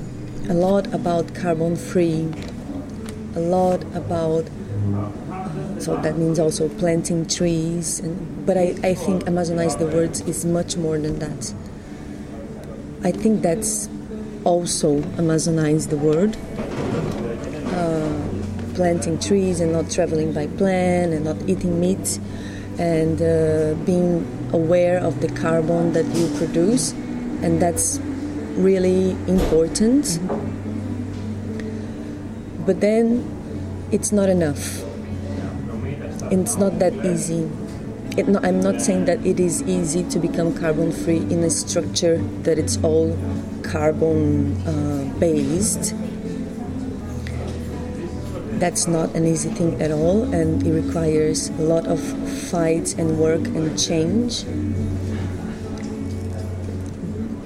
[0.48, 2.28] a lot about carbon free,
[3.34, 4.44] a lot about,
[5.30, 8.00] uh, so that means also planting trees.
[8.00, 11.54] And, but I, I think Amazonize the words is much more than that.
[13.02, 13.88] I think that's
[14.44, 16.36] also Amazonize the word
[18.76, 22.20] planting trees and not traveling by plane and not eating meat
[22.78, 24.20] and uh, being
[24.52, 26.92] aware of the carbon that you produce
[27.42, 27.98] and that's
[28.56, 30.20] really important.
[32.66, 33.24] But then
[33.90, 34.82] it's not enough.
[36.30, 37.48] It's not that easy.
[38.16, 41.50] It, no, i'm not saying that it is easy to become carbon free in a
[41.50, 43.12] structure that it's all
[43.62, 45.92] carbon uh, based
[48.58, 52.00] that's not an easy thing at all, and it requires a lot of
[52.50, 54.44] fight and work and change.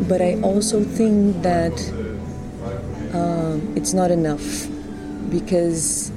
[0.09, 1.75] But I also think that
[3.13, 4.69] um, it's not enough
[5.31, 6.11] because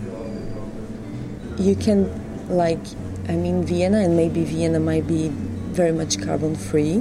[1.57, 2.09] you can,
[2.49, 2.81] like,
[3.29, 5.29] I mean, Vienna, and maybe Vienna might be
[5.73, 6.97] very much carbon free.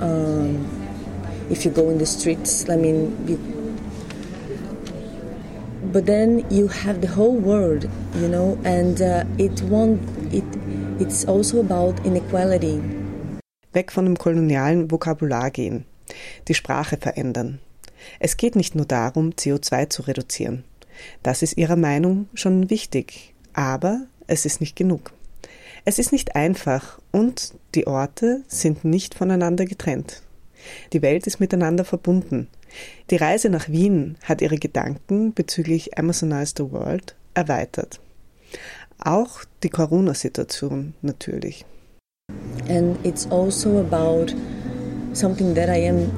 [0.00, 0.66] Um,
[1.50, 3.55] if you go in the streets, I mean, you
[5.92, 7.88] but then you have the whole world,
[8.20, 10.00] you know, and uh, it won't.
[10.32, 10.44] It
[10.98, 12.80] it's also about inequality.
[13.72, 15.84] Weg von dem kolonialen Vokabular gehen,
[16.48, 17.58] die Sprache verändern.
[18.20, 20.64] Es geht nicht nur darum, CO2 zu reduzieren.
[21.22, 25.12] Das ist ihrer Meinung schon wichtig, aber es ist nicht genug.
[25.84, 30.22] Es ist nicht einfach und die Orte sind nicht voneinander getrennt.
[30.92, 32.48] Die Welt ist miteinander verbunden.
[33.10, 38.00] Die Reise nach Wien hat ihre Gedanken bezüglich Amazonize the World erweitert.
[38.98, 41.64] Auch die Corona-Situation natürlich.
[42.68, 44.34] And it's also about
[45.12, 46.10] something that I am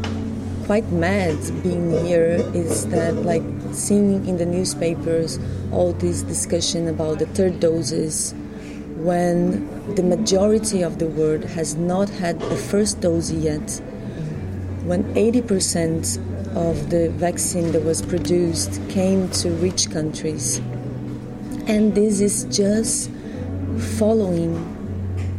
[0.66, 3.42] quite mad being here is that like
[3.72, 5.38] seeing in the newspapers
[5.72, 8.34] all this discussion about the third doses
[8.98, 13.80] when the majority of the world has not had the first dose yet
[14.84, 16.18] when 80%
[16.56, 20.58] of the vaccine that was produced came to rich countries.
[21.66, 23.10] And this is just
[23.98, 24.56] following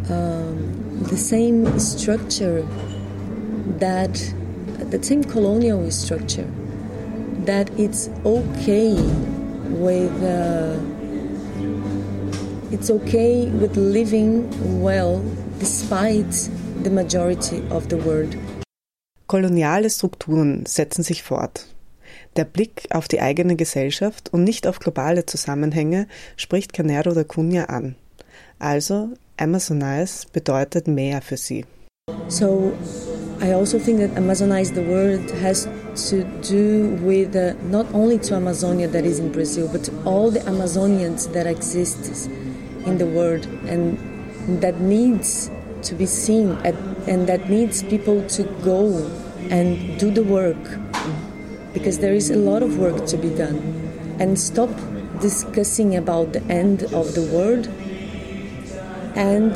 [0.10, 2.62] um, the same structure
[3.80, 4.14] that,
[4.78, 6.50] the same colonial structure,
[7.46, 8.94] that it's okay
[9.70, 10.24] with.
[10.24, 10.80] Uh,
[12.72, 15.26] it's okay with living well
[15.58, 16.50] despite
[16.84, 18.36] the majority of the world.
[19.30, 21.68] Koloniale Strukturen setzen sich fort.
[22.36, 27.66] Der Blick auf die eigene Gesellschaft und nicht auf globale Zusammenhänge spricht Canero da Cunha
[27.66, 27.96] an.
[28.58, 31.66] Also Amazonize bedeutet mehr für sie.
[32.28, 32.74] So
[33.40, 35.68] I also think that Amazonize the world has
[36.10, 40.32] to do with uh, not only to Amazonia that is in Brazil, but to all
[40.32, 42.32] the Amazonians that exist
[42.88, 43.96] in the world and
[44.60, 45.52] that needs
[45.84, 46.76] to be seen at,
[47.08, 49.10] and that needs people to go
[49.50, 50.58] and do the work
[51.74, 53.58] because there is a lot of work to be done
[54.20, 54.70] and stop
[55.22, 57.68] discussing about the end of the world
[59.16, 59.54] and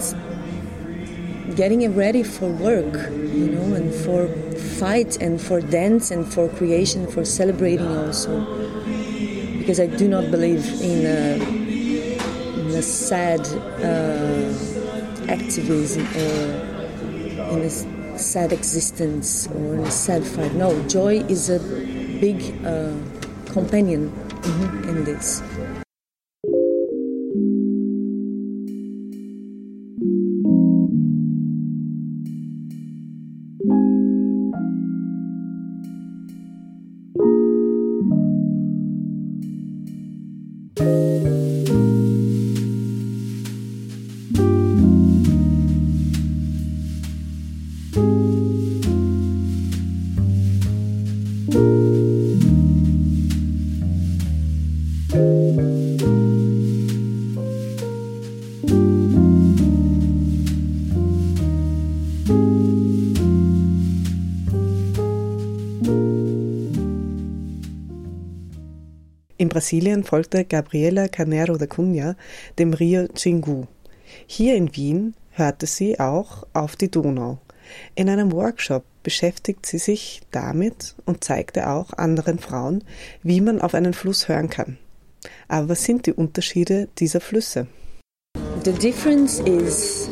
[1.56, 4.28] getting ready for work, you know, and for
[4.80, 8.40] fight and for dance and for creation, for celebrating also.
[9.58, 11.36] Because I do not believe in a,
[12.60, 13.42] in a sad
[13.82, 14.73] uh,
[15.34, 17.70] activism or in a
[18.18, 20.54] sad existence or in a sad fight.
[20.54, 21.60] No, joy is a
[22.20, 22.94] big uh,
[23.52, 24.12] companion
[24.90, 25.42] in this.
[69.64, 72.18] Brasilien folgte Gabriela Carneiro da Cunha
[72.59, 73.68] dem Rio Xingu.
[74.28, 77.38] Hier in Wien hörte sie auch auf die Donau.
[77.95, 82.84] In einem Workshop beschäftigt sie sich damit und zeigte auch anderen Frauen,
[83.22, 84.78] wie man auf einen Fluss hören kann.
[85.47, 87.68] Aber was sind die Unterschiede dieser Flüsse?
[88.66, 90.09] The difference is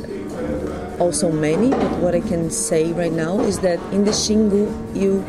[0.97, 5.21] also many, but what I can say right now is that in the Xingu you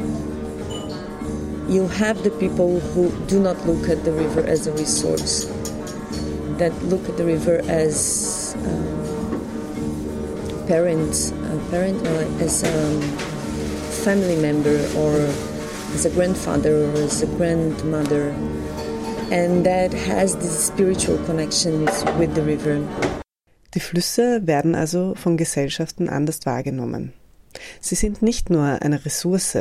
[1.72, 5.46] you have the people who do not look at the river as a resource,
[6.58, 13.00] that look at the river as um, parents, a parent uh, as a
[14.04, 15.16] family member or
[15.94, 18.34] as a grandfather or as a grandmother,
[19.32, 22.86] and that has these spiritual connections with the river.
[23.74, 27.14] Die Flüsse werden also von Gesellschaften anders wahrgenommen.
[27.80, 29.56] Sie sind nicht nur eine Ressource,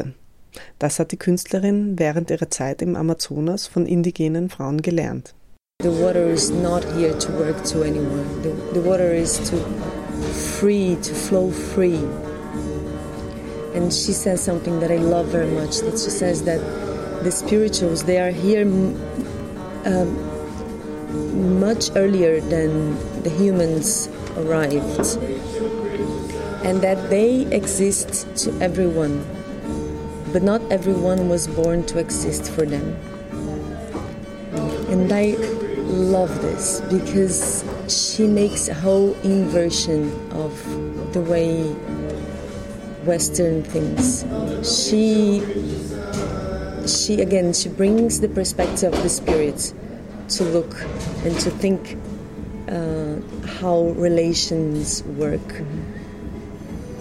[0.80, 5.34] das hat die Künstlerin während ihrer Zeit im Amazonas von indigenen Frauen gelernt.
[5.82, 8.26] The water is not here to work to anyone.
[8.44, 9.58] The, the water is to
[10.60, 12.00] free, to flow free.
[13.74, 15.80] And she says something that I love very much.
[15.80, 16.60] That she says that
[17.24, 18.64] the spirituals they are here
[19.86, 25.18] um, much earlier than the humans arrived,
[26.64, 29.26] and that they exist to everyone
[30.32, 32.96] but not everyone was born to exist for them.
[34.90, 35.36] And I
[35.92, 40.54] love this because she makes a whole inversion of
[41.14, 41.64] the way
[43.06, 44.24] Western thinks.
[44.64, 45.42] She,
[46.88, 49.74] she again, she brings the perspective of the spirit
[50.30, 50.82] to look
[51.26, 51.98] and to think
[52.70, 53.16] uh,
[53.60, 55.62] how relations work.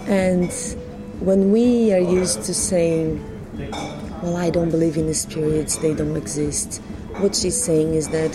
[0.07, 0.51] And
[1.21, 3.21] when we are used to saying,
[4.23, 6.81] well, I don't believe in the spirits, they don't exist,
[7.17, 8.31] what she's saying is that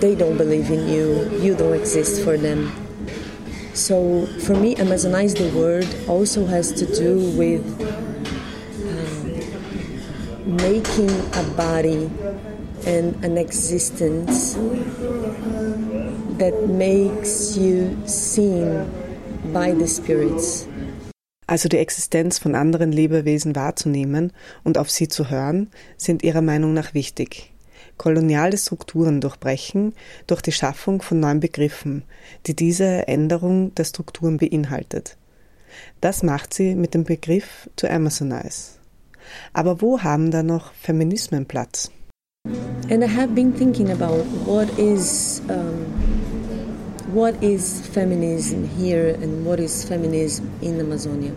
[0.00, 2.72] they don't believe in you, you don't exist for them.
[3.74, 7.62] So for me, Amazonize the word also has to do with
[10.42, 12.10] um, making a body
[12.84, 14.54] and an existence
[16.38, 18.90] that makes you seen
[19.52, 20.66] by the spirits.
[21.52, 24.32] Also die Existenz von anderen Lebewesen wahrzunehmen
[24.64, 27.52] und auf sie zu hören, sind ihrer Meinung nach wichtig.
[27.98, 29.92] Koloniale Strukturen durchbrechen
[30.26, 32.04] durch die Schaffung von neuen Begriffen,
[32.46, 35.18] die diese Änderung der Strukturen beinhaltet.
[36.00, 38.78] Das macht sie mit dem Begriff to Amazonize.
[39.52, 41.90] Aber wo haben da noch Feminismen Platz?
[42.88, 45.84] And I have been thinking about what is um,
[47.12, 51.32] what is feminism here and what is feminism in Amazonia.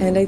[0.00, 0.26] And I,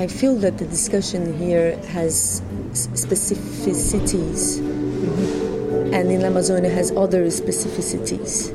[0.00, 2.40] I feel that the discussion here has
[2.72, 5.92] specificities, mm-hmm.
[5.92, 8.52] and in Amazonia has other specificities.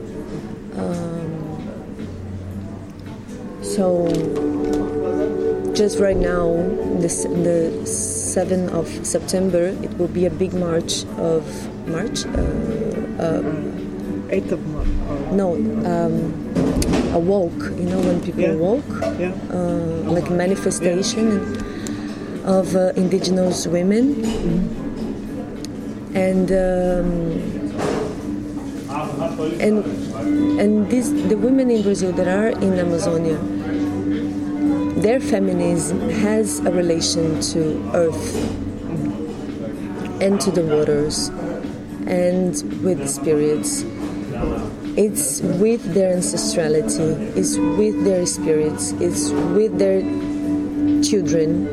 [0.80, 1.60] Um,
[3.62, 4.08] so,
[5.74, 6.54] just right now,
[7.02, 11.44] this, the 7th of September, it will be a big march of
[11.90, 12.26] March.
[12.26, 12.89] Uh,
[13.20, 14.88] um, 8th of March.
[15.32, 16.14] No, um,
[17.14, 17.54] a walk.
[17.78, 18.56] You know when people Yeah.
[18.56, 18.86] walk,
[19.20, 19.32] Yeah.
[19.52, 21.28] uh, like a manifestation
[22.46, 24.06] of uh, indigenous women,
[26.14, 27.10] and um,
[29.60, 29.84] and
[30.60, 33.38] and these the women in Brazil that are in Amazonia.
[35.00, 37.60] Their feminism has a relation to
[37.94, 38.36] earth
[40.20, 41.32] and to the waters
[42.10, 42.52] and
[42.84, 43.86] with the spirits
[45.00, 50.02] it's with their ancestrality, it's with their spirits, it's with their
[51.04, 51.68] children.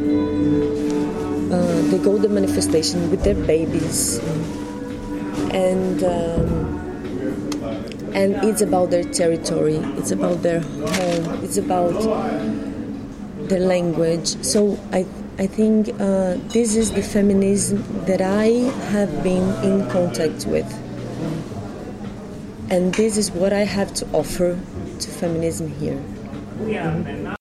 [1.52, 4.18] Uh, they go the manifestation with their babies,
[5.50, 6.76] and um,
[8.14, 11.98] and it's about their territory, it's about their home, it's about
[13.48, 14.36] their language.
[14.44, 15.04] So I
[15.38, 18.46] I think uh, this is the feminism that I
[18.92, 20.66] have been in contact with.
[22.70, 24.58] And this is what I have to offer
[24.98, 26.02] to feminism here.
[26.60, 27.35] In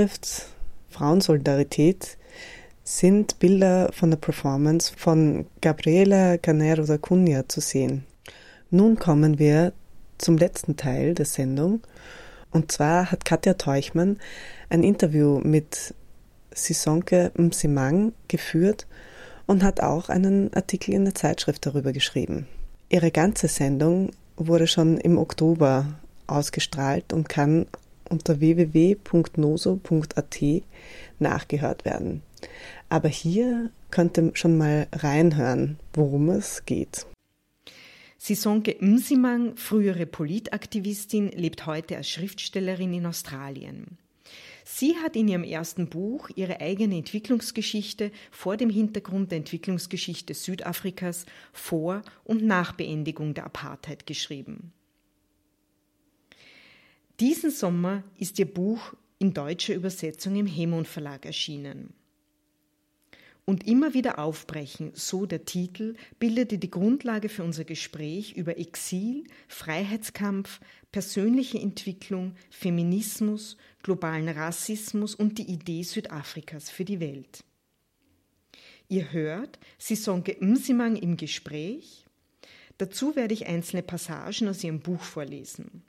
[0.00, 0.46] Zeitschrift
[0.88, 2.16] Frauensolidarität
[2.84, 8.06] sind Bilder von der Performance von Gabriela Canero da Cunha zu sehen.
[8.70, 9.74] Nun kommen wir
[10.16, 11.82] zum letzten Teil der Sendung.
[12.50, 14.18] Und zwar hat Katja Teuchmann
[14.70, 15.94] ein Interview mit
[16.54, 18.86] Sisonke Msimang geführt
[19.46, 22.46] und hat auch einen Artikel in der Zeitschrift darüber geschrieben.
[22.88, 25.84] Ihre ganze Sendung wurde schon im Oktober
[26.26, 27.66] ausgestrahlt und kann
[28.10, 30.38] unter www.noso.at
[31.18, 32.22] nachgehört werden.
[32.88, 37.06] Aber hier könnte schon mal reinhören, worum es geht.
[38.18, 43.96] Sisonke Msimang, frühere Politaktivistin, lebt heute als Schriftstellerin in Australien.
[44.64, 51.24] Sie hat in ihrem ersten Buch ihre eigene Entwicklungsgeschichte vor dem Hintergrund der Entwicklungsgeschichte Südafrikas
[51.52, 54.72] vor und nach Beendigung der Apartheid geschrieben.
[57.20, 61.92] Diesen Sommer ist ihr Buch in deutscher Übersetzung im Hemon Verlag erschienen.
[63.44, 69.24] Und immer wieder aufbrechen, so der Titel, bildete die Grundlage für unser Gespräch über Exil,
[69.48, 70.60] Freiheitskampf,
[70.92, 77.44] persönliche Entwicklung, Feminismus, globalen Rassismus und die Idee Südafrikas für die Welt.
[78.88, 82.06] Ihr hört Sisonke Msimang im Gespräch.
[82.78, 85.82] Dazu werde ich einzelne Passagen aus ihrem Buch vorlesen.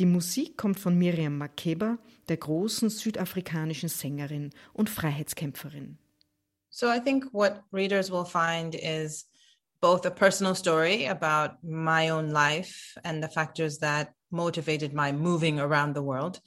[0.00, 5.98] Die Musik kommt von Miriam Makeba, der großen südafrikanischen Sängerin und Freiheitskämpferin.
[6.68, 9.26] So I think what readers will find is
[9.80, 15.60] both a personal story about my own life and the factors that motivated my moving
[15.60, 16.40] around the world.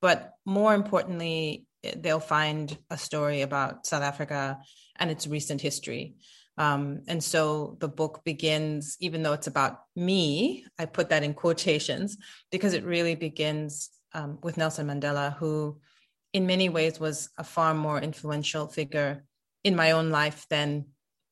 [0.00, 4.58] But more importantly, they'll find a story about South Africa
[4.96, 6.14] and its recent history.
[6.56, 11.34] Um, and so the book begins, even though it's about me, I put that in
[11.34, 12.16] quotations
[12.52, 15.80] because it really begins um, with Nelson Mandela, who
[16.32, 19.24] in many ways was a far more influential figure
[19.64, 20.86] in my own life than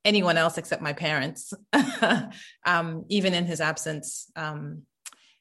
[0.05, 1.53] anyone else except my parents.
[2.67, 4.83] um, even in his absence, um,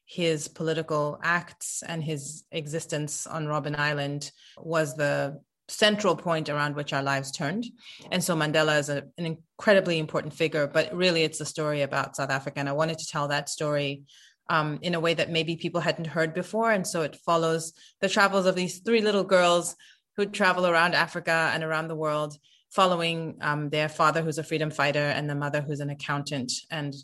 [0.04, 5.40] his political acts and his existence on Robben Island was the
[5.72, 7.64] central point around which our lives turned.
[8.10, 12.16] And so Mandela is a, an incredibly important figure, but really it's a story about
[12.16, 12.60] South Africa.
[12.60, 14.02] And I wanted to tell that story
[14.48, 16.70] um, in a way that maybe people hadn't heard before.
[16.70, 19.76] And so it follows the travels of these three little girls
[20.16, 22.36] who travel around Africa and around the world
[22.70, 26.94] following um, their father, who's a freedom fighter, and the mother, who's an accountant, and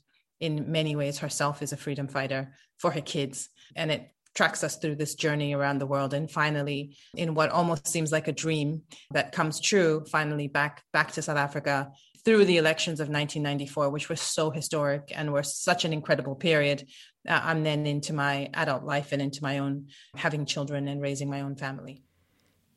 [0.41, 3.51] in many ways herself is a freedom fighter for her kids.
[3.77, 6.15] And it tracks us through this journey around the world.
[6.15, 11.13] And finally in what almost seems like a dream that comes true finally back back
[11.13, 11.91] to south africa
[12.25, 16.87] through the elections of 1994 which were so historic and were such an incredible period
[17.29, 21.29] uh, i'm then into my adult life and into my own having children and raising
[21.29, 22.03] my own family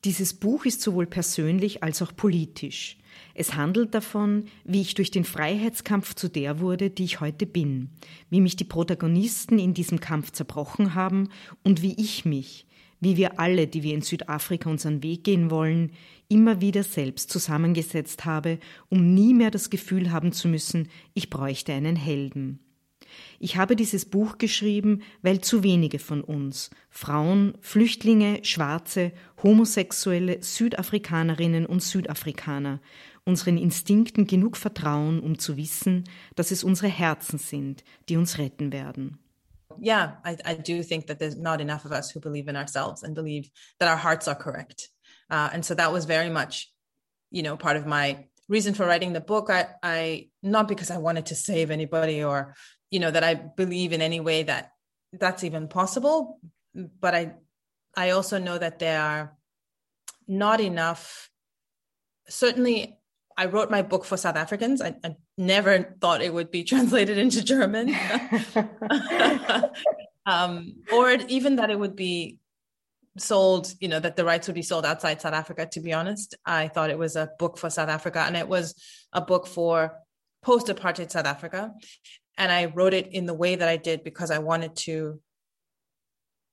[0.04, 2.96] Dieses Buch ist sowohl persönlich als auch politisch.
[3.34, 7.90] Es handelt davon, wie ich durch den Freiheitskampf zu der wurde, die ich heute bin,
[8.28, 11.28] wie mich die Protagonisten in diesem Kampf zerbrochen haben
[11.62, 12.66] und wie ich mich,
[13.00, 15.92] wie wir alle, die wir in Südafrika unseren Weg gehen wollen,
[16.28, 21.72] immer wieder selbst zusammengesetzt habe, um nie mehr das Gefühl haben zu müssen, ich bräuchte
[21.72, 22.58] einen Helden.
[23.38, 31.66] Ich habe dieses Buch geschrieben, weil zu wenige von uns, Frauen, Flüchtlinge, Schwarze, Homosexuelle, Südafrikanerinnen
[31.66, 32.80] und Südafrikaner,
[33.24, 36.04] unseren Instinkten genug vertrauen, um zu wissen,
[36.34, 39.18] dass es unsere Herzen sind, die uns retten werden.
[39.80, 43.02] yeah, I, I do think that there's not enough of us who believe in ourselves
[43.02, 44.88] and believe that our hearts are correct.
[45.30, 46.72] Uh, and so that was very much,
[47.30, 49.48] you know, part of my reason for writing the book.
[49.50, 52.54] I, I not because I wanted to save anybody or,
[52.92, 54.72] you know, that I believe in any way that
[55.12, 56.38] that's even possible,
[56.74, 57.34] but I,
[57.96, 59.36] I also know that there are
[60.28, 61.30] not enough.
[62.28, 62.98] Certainly,
[63.36, 64.82] I wrote my book for South Africans.
[64.82, 67.94] I, I never thought it would be translated into German,
[70.26, 72.38] um, or even that it would be
[73.16, 73.72] sold.
[73.80, 75.66] You know that the rights would be sold outside South Africa.
[75.72, 78.74] To be honest, I thought it was a book for South Africa, and it was
[79.14, 79.98] a book for
[80.42, 81.72] post-apartheid South Africa.
[82.38, 85.20] And I wrote it in the way that I did because I wanted to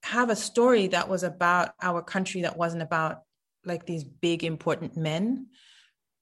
[0.02, 3.22] have a story that was about our country that wasn't about
[3.64, 5.46] like these big important men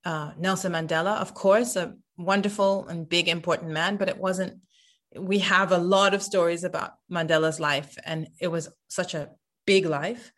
[0.05, 4.61] uh, Nelson Mandela, of course, a wonderful and big important man, but it wasn't.
[5.15, 9.31] We have a lot of stories about Mandela's life, and it was such a
[9.67, 10.33] big life.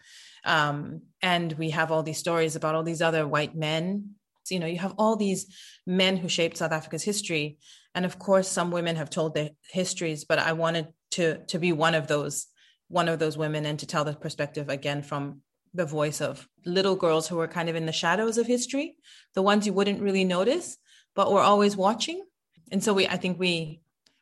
[0.45, 4.15] Um, and we have all these stories about all these other white men.
[4.45, 5.47] So, you know, you have all these
[5.87, 7.59] men who shaped South Africa's history,
[7.95, 10.25] and of course, some women have told their histories.
[10.25, 12.47] But I wanted to to be one of those
[12.89, 16.97] one of those women and to tell the perspective again from the voice of little
[16.97, 18.97] girls who were kind of in the shadows of history,
[19.35, 20.77] the ones you wouldn't really notice,
[21.15, 22.25] but we're always watching.
[22.73, 23.81] And so we I think we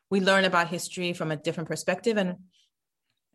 [0.09, 2.37] we learn about history from a different perspective and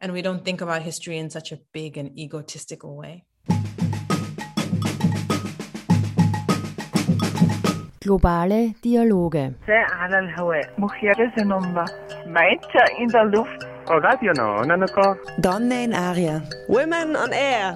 [0.00, 3.24] and we don't think about history in such a big and egotistical way.
[8.04, 9.54] Globale Dialoge.
[13.00, 13.66] in der Luft.
[15.38, 16.42] Donne in Aria.
[16.68, 17.74] Women on Air.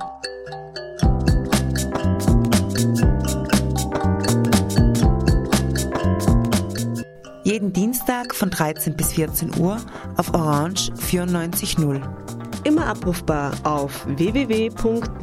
[7.45, 9.79] Jeden Dienstag von 13 bis 14 Uhr
[10.19, 12.03] auf Orange 94.0.
[12.65, 15.19] Immer abrufbar auf www.noso.at.